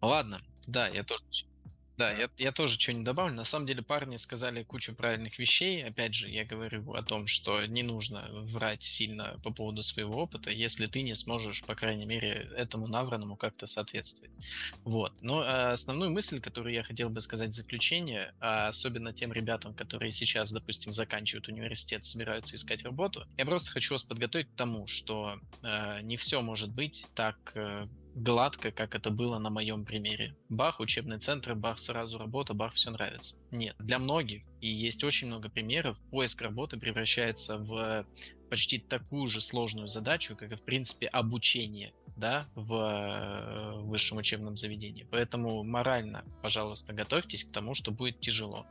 Ладно, 0.00 0.40
да, 0.66 0.88
я 0.88 1.04
тоже 1.04 1.22
да, 2.00 2.12
я, 2.12 2.30
я 2.38 2.50
тоже 2.50 2.80
что-нибудь 2.80 3.04
добавлю. 3.04 3.34
На 3.34 3.44
самом 3.44 3.66
деле 3.66 3.82
парни 3.82 4.16
сказали 4.16 4.62
кучу 4.62 4.94
правильных 4.94 5.38
вещей. 5.38 5.84
Опять 5.84 6.14
же, 6.14 6.30
я 6.30 6.46
говорю 6.46 6.94
о 6.94 7.02
том, 7.02 7.26
что 7.26 7.66
не 7.66 7.82
нужно 7.82 8.26
врать 8.30 8.82
сильно 8.82 9.38
по 9.44 9.52
поводу 9.52 9.82
своего 9.82 10.16
опыта, 10.22 10.50
если 10.50 10.86
ты 10.86 11.02
не 11.02 11.14
сможешь, 11.14 11.62
по 11.62 11.74
крайней 11.74 12.06
мере, 12.06 12.50
этому 12.56 12.86
навранному 12.86 13.36
как-то 13.36 13.66
соответствовать. 13.66 14.32
Вот. 14.82 15.12
Но 15.20 15.40
а, 15.40 15.72
основную 15.72 16.10
мысль, 16.10 16.40
которую 16.40 16.72
я 16.72 16.82
хотел 16.82 17.10
бы 17.10 17.20
сказать 17.20 17.50
в 17.50 17.54
заключение, 17.54 18.32
а 18.40 18.68
особенно 18.68 19.12
тем 19.12 19.30
ребятам, 19.34 19.74
которые 19.74 20.10
сейчас, 20.10 20.52
допустим, 20.52 20.94
заканчивают 20.94 21.48
университет, 21.48 22.06
собираются 22.06 22.56
искать 22.56 22.82
работу, 22.82 23.26
я 23.36 23.44
просто 23.44 23.72
хочу 23.72 23.92
вас 23.92 24.02
подготовить 24.04 24.48
к 24.48 24.56
тому, 24.56 24.86
что 24.86 25.38
э, 25.62 26.00
не 26.00 26.16
все 26.16 26.40
может 26.40 26.74
быть 26.74 27.06
так 27.14 27.36
э, 27.54 27.86
гладко, 28.22 28.70
как 28.70 28.94
это 28.94 29.10
было 29.10 29.38
на 29.38 29.50
моем 29.50 29.84
примере. 29.84 30.36
Бах, 30.48 30.80
учебный 30.80 31.18
центр, 31.18 31.54
бах, 31.54 31.78
сразу 31.78 32.18
работа, 32.18 32.54
бах, 32.54 32.74
все 32.74 32.90
нравится. 32.90 33.36
Нет, 33.50 33.74
для 33.78 33.98
многих, 33.98 34.42
и 34.60 34.68
есть 34.68 35.02
очень 35.04 35.28
много 35.28 35.48
примеров, 35.48 35.98
поиск 36.10 36.42
работы 36.42 36.78
превращается 36.78 37.56
в 37.58 38.06
почти 38.50 38.78
такую 38.78 39.26
же 39.26 39.40
сложную 39.40 39.86
задачу, 39.86 40.36
как 40.36 40.52
и, 40.52 40.56
в 40.56 40.62
принципе, 40.62 41.06
обучение 41.06 41.92
да, 42.16 42.46
в 42.54 42.74
э, 42.74 43.80
высшем 43.82 44.18
учебном 44.18 44.56
заведении. 44.56 45.06
Поэтому 45.10 45.62
морально, 45.62 46.24
пожалуйста, 46.42 46.92
готовьтесь 46.92 47.44
к 47.44 47.52
тому, 47.52 47.74
что 47.74 47.92
будет 47.92 48.20
тяжело. 48.20 48.66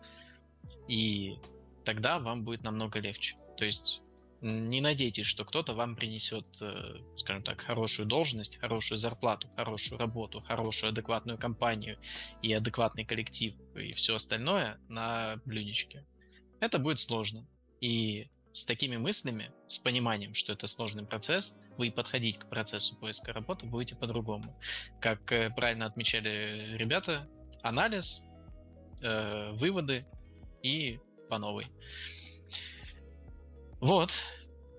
И 0.87 1.37
тогда 1.85 2.19
вам 2.19 2.43
будет 2.43 2.63
намного 2.63 2.99
легче. 2.99 3.37
То 3.57 3.65
есть 3.65 4.01
Не 4.41 4.79
надейтесь, 4.79 5.25
что 5.25 5.43
кто-то 5.43 5.73
вам 5.73 5.95
принесет, 5.95 6.45
э, 6.61 6.99
скажем 7.17 7.43
так, 7.43 7.59
хорошую 7.61 8.07
должность, 8.07 8.57
хорошую 8.57 8.97
зарплату, 8.97 9.49
хорошую 9.57 9.99
работу, 9.99 10.39
хорошую 10.39 10.91
адекватную 10.91 11.37
компанию 11.37 11.99
и 12.41 12.53
адекватный 12.53 13.03
коллектив 13.03 13.53
и 13.75 13.91
все 13.91 14.15
остальное 14.15 14.79
на 14.87 15.41
блюдечке. 15.45 16.05
Это 16.61 16.79
будет 16.79 16.99
сложно. 16.99 17.45
И 17.81 18.29
с 18.53 18.63
такими 18.63 18.95
мыслями, 18.95 19.51
с 19.67 19.77
пониманием, 19.77 20.33
что 20.33 20.53
это 20.53 20.67
сложный 20.67 21.05
процесс, 21.05 21.59
вы 21.77 21.91
подходить 21.91 22.37
к 22.37 22.49
процессу 22.49 22.95
поиска 22.97 23.33
работы 23.33 23.65
будете 23.65 23.95
по-другому. 23.95 24.57
Как 25.01 25.31
э, 25.33 25.49
правильно 25.49 25.85
отмечали 25.85 26.77
ребята, 26.77 27.27
анализ, 27.61 28.25
э, 29.01 29.51
выводы 29.53 30.05
и 30.63 30.99
по 31.29 31.37
новой. 31.37 31.67
Вот. 33.81 34.11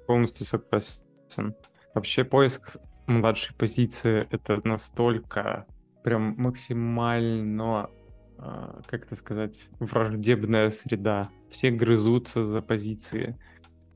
Полностью 0.06 0.46
согласен. 0.46 1.54
Вообще 1.94 2.24
поиск 2.24 2.76
младшей 3.06 3.54
позиции 3.56 4.26
это 4.30 4.60
настолько 4.64 5.66
прям 6.02 6.34
максимально, 6.36 7.90
а, 8.38 8.80
как 8.86 9.06
это 9.06 9.16
сказать, 9.16 9.68
враждебная 9.78 10.70
среда. 10.70 11.30
Все 11.50 11.70
грызутся 11.70 12.44
за 12.44 12.62
позиции, 12.62 13.38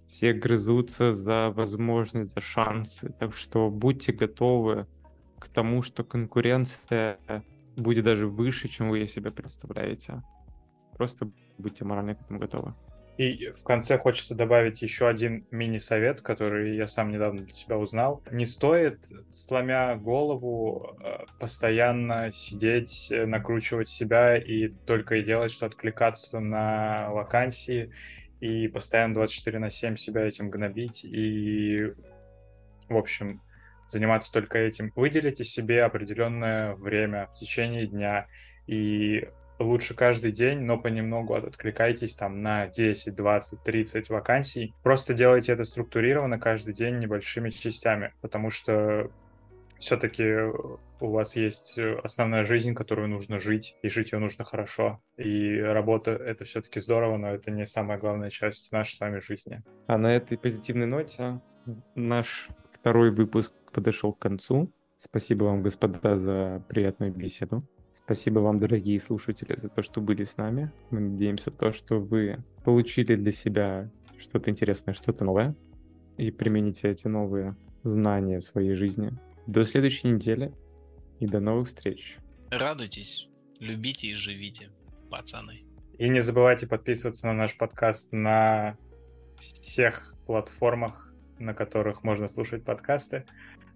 все 0.06 0.32
грызутся 0.32 1.14
за 1.14 1.50
возможность, 1.50 2.32
за 2.32 2.40
шансы. 2.40 3.14
Так 3.18 3.34
что 3.34 3.70
будьте 3.70 4.12
готовы 4.12 4.86
к 5.38 5.48
тому, 5.48 5.82
что 5.82 6.04
конкуренция 6.04 7.18
будет 7.76 8.04
даже 8.04 8.26
выше, 8.26 8.68
чем 8.68 8.90
вы 8.90 9.06
себе 9.06 9.30
представляете. 9.30 10.22
Просто 10.96 11.30
будьте 11.58 11.84
морально 11.84 12.14
к 12.14 12.22
этому 12.22 12.38
готовы. 12.38 12.74
И 13.16 13.50
в 13.50 13.62
конце 13.62 13.96
хочется 13.96 14.34
добавить 14.34 14.82
еще 14.82 15.08
один 15.08 15.46
мини-совет, 15.52 16.20
который 16.20 16.76
я 16.76 16.86
сам 16.86 17.12
недавно 17.12 17.42
для 17.42 17.54
себя 17.54 17.78
узнал. 17.78 18.22
Не 18.32 18.44
стоит, 18.44 19.06
сломя 19.30 19.94
голову, 19.96 20.96
э, 21.00 21.24
постоянно 21.38 22.32
сидеть, 22.32 23.12
э, 23.12 23.24
накручивать 23.24 23.88
себя 23.88 24.36
и 24.36 24.68
только 24.68 25.16
и 25.16 25.22
делать, 25.22 25.52
что 25.52 25.66
откликаться 25.66 26.40
на 26.40 27.10
вакансии 27.10 27.92
и 28.40 28.66
постоянно 28.66 29.14
24 29.14 29.60
на 29.60 29.70
7 29.70 29.96
себя 29.96 30.22
этим 30.22 30.50
гнобить 30.50 31.04
и, 31.04 31.92
в 32.88 32.96
общем, 32.96 33.42
заниматься 33.86 34.32
только 34.32 34.58
этим. 34.58 34.92
Выделите 34.96 35.44
себе 35.44 35.84
определенное 35.84 36.74
время 36.74 37.28
в 37.28 37.38
течение 37.38 37.86
дня 37.86 38.26
и 38.66 39.28
лучше 39.64 39.94
каждый 39.94 40.32
день, 40.32 40.60
но 40.60 40.78
понемногу 40.78 41.34
откликайтесь 41.34 42.16
там 42.16 42.42
на 42.42 42.66
10, 42.68 43.14
20, 43.14 43.62
30 43.62 44.10
вакансий. 44.10 44.74
Просто 44.82 45.14
делайте 45.14 45.52
это 45.52 45.64
структурированно 45.64 46.38
каждый 46.38 46.74
день 46.74 46.98
небольшими 46.98 47.50
частями, 47.50 48.12
потому 48.20 48.50
что 48.50 49.10
все-таки 49.78 50.24
у 51.00 51.10
вас 51.10 51.36
есть 51.36 51.78
основная 52.02 52.44
жизнь, 52.44 52.74
которую 52.74 53.08
нужно 53.08 53.38
жить, 53.40 53.76
и 53.82 53.88
жить 53.88 54.12
ее 54.12 54.18
нужно 54.18 54.44
хорошо. 54.44 55.02
И 55.16 55.58
работа— 55.58 56.12
это 56.12 56.44
все-таки 56.44 56.80
здорово, 56.80 57.16
но 57.16 57.34
это 57.34 57.50
не 57.50 57.66
самая 57.66 57.98
главная 57.98 58.30
часть 58.30 58.72
нашей 58.72 58.96
с 58.96 59.00
вами 59.00 59.18
жизни. 59.18 59.62
А 59.86 59.98
на 59.98 60.14
этой 60.14 60.38
позитивной 60.38 60.86
ноте 60.86 61.40
наш 61.94 62.48
второй 62.72 63.10
выпуск 63.10 63.52
подошел 63.72 64.12
к 64.12 64.18
концу. 64.20 64.72
Спасибо 64.96 65.44
вам, 65.44 65.62
господа, 65.62 66.16
за 66.16 66.64
приятную 66.68 67.12
беседу. 67.12 67.66
Спасибо 67.94 68.40
вам, 68.40 68.58
дорогие 68.58 68.98
слушатели, 68.98 69.54
за 69.56 69.68
то, 69.68 69.80
что 69.80 70.00
были 70.00 70.24
с 70.24 70.36
нами. 70.36 70.72
Мы 70.90 71.00
надеемся 71.00 71.52
то, 71.52 71.72
что 71.72 72.00
вы 72.00 72.42
получили 72.64 73.14
для 73.14 73.30
себя 73.30 73.88
что-то 74.18 74.50
интересное, 74.50 74.94
что-то 74.94 75.24
новое, 75.24 75.54
и 76.16 76.32
примените 76.32 76.90
эти 76.90 77.06
новые 77.06 77.56
знания 77.84 78.40
в 78.40 78.44
своей 78.44 78.74
жизни. 78.74 79.12
До 79.46 79.64
следующей 79.64 80.08
недели 80.08 80.52
и 81.20 81.26
до 81.26 81.38
новых 81.38 81.68
встреч. 81.68 82.18
Радуйтесь, 82.50 83.28
любите 83.60 84.08
и 84.08 84.14
живите, 84.14 84.70
пацаны. 85.08 85.62
И 85.96 86.08
не 86.08 86.20
забывайте 86.20 86.66
подписываться 86.66 87.28
на 87.28 87.32
наш 87.32 87.56
подкаст 87.56 88.10
на 88.10 88.76
всех 89.38 90.16
платформах, 90.26 91.14
на 91.38 91.54
которых 91.54 92.02
можно 92.02 92.26
слушать 92.26 92.64
подкасты. 92.64 93.24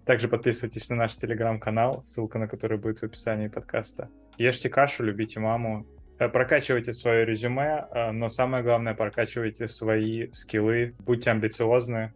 Также 0.09 0.27
подписывайтесь 0.27 0.89
на 0.89 0.95
наш 0.95 1.15
телеграм-канал, 1.17 2.01
ссылка 2.01 2.39
на 2.39 2.47
который 2.47 2.79
будет 2.79 2.97
в 2.97 3.03
описании 3.03 3.47
подкаста. 3.47 4.09
Ешьте 4.39 4.67
кашу, 4.67 5.03
любите 5.03 5.39
маму, 5.39 5.85
э, 6.17 6.27
прокачивайте 6.27 6.93
свое 6.93 7.25
резюме, 7.25 7.87
э, 7.91 8.09
но 8.09 8.27
самое 8.27 8.63
главное, 8.63 8.95
прокачивайте 8.95 9.67
свои 9.67 10.31
скиллы, 10.31 10.95
будьте 10.97 11.29
амбициозны 11.29 12.11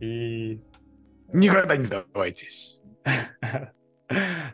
и... 0.00 0.60
Никогда 1.32 1.76
не 1.76 1.84
сдавайтесь. 1.84 2.80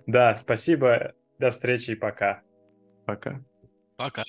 Да, 0.06 0.36
спасибо, 0.36 1.14
до 1.38 1.50
встречи 1.50 1.92
и 1.92 1.94
пока. 1.94 2.42
Пока. 3.06 3.42
Пока. 3.96 4.24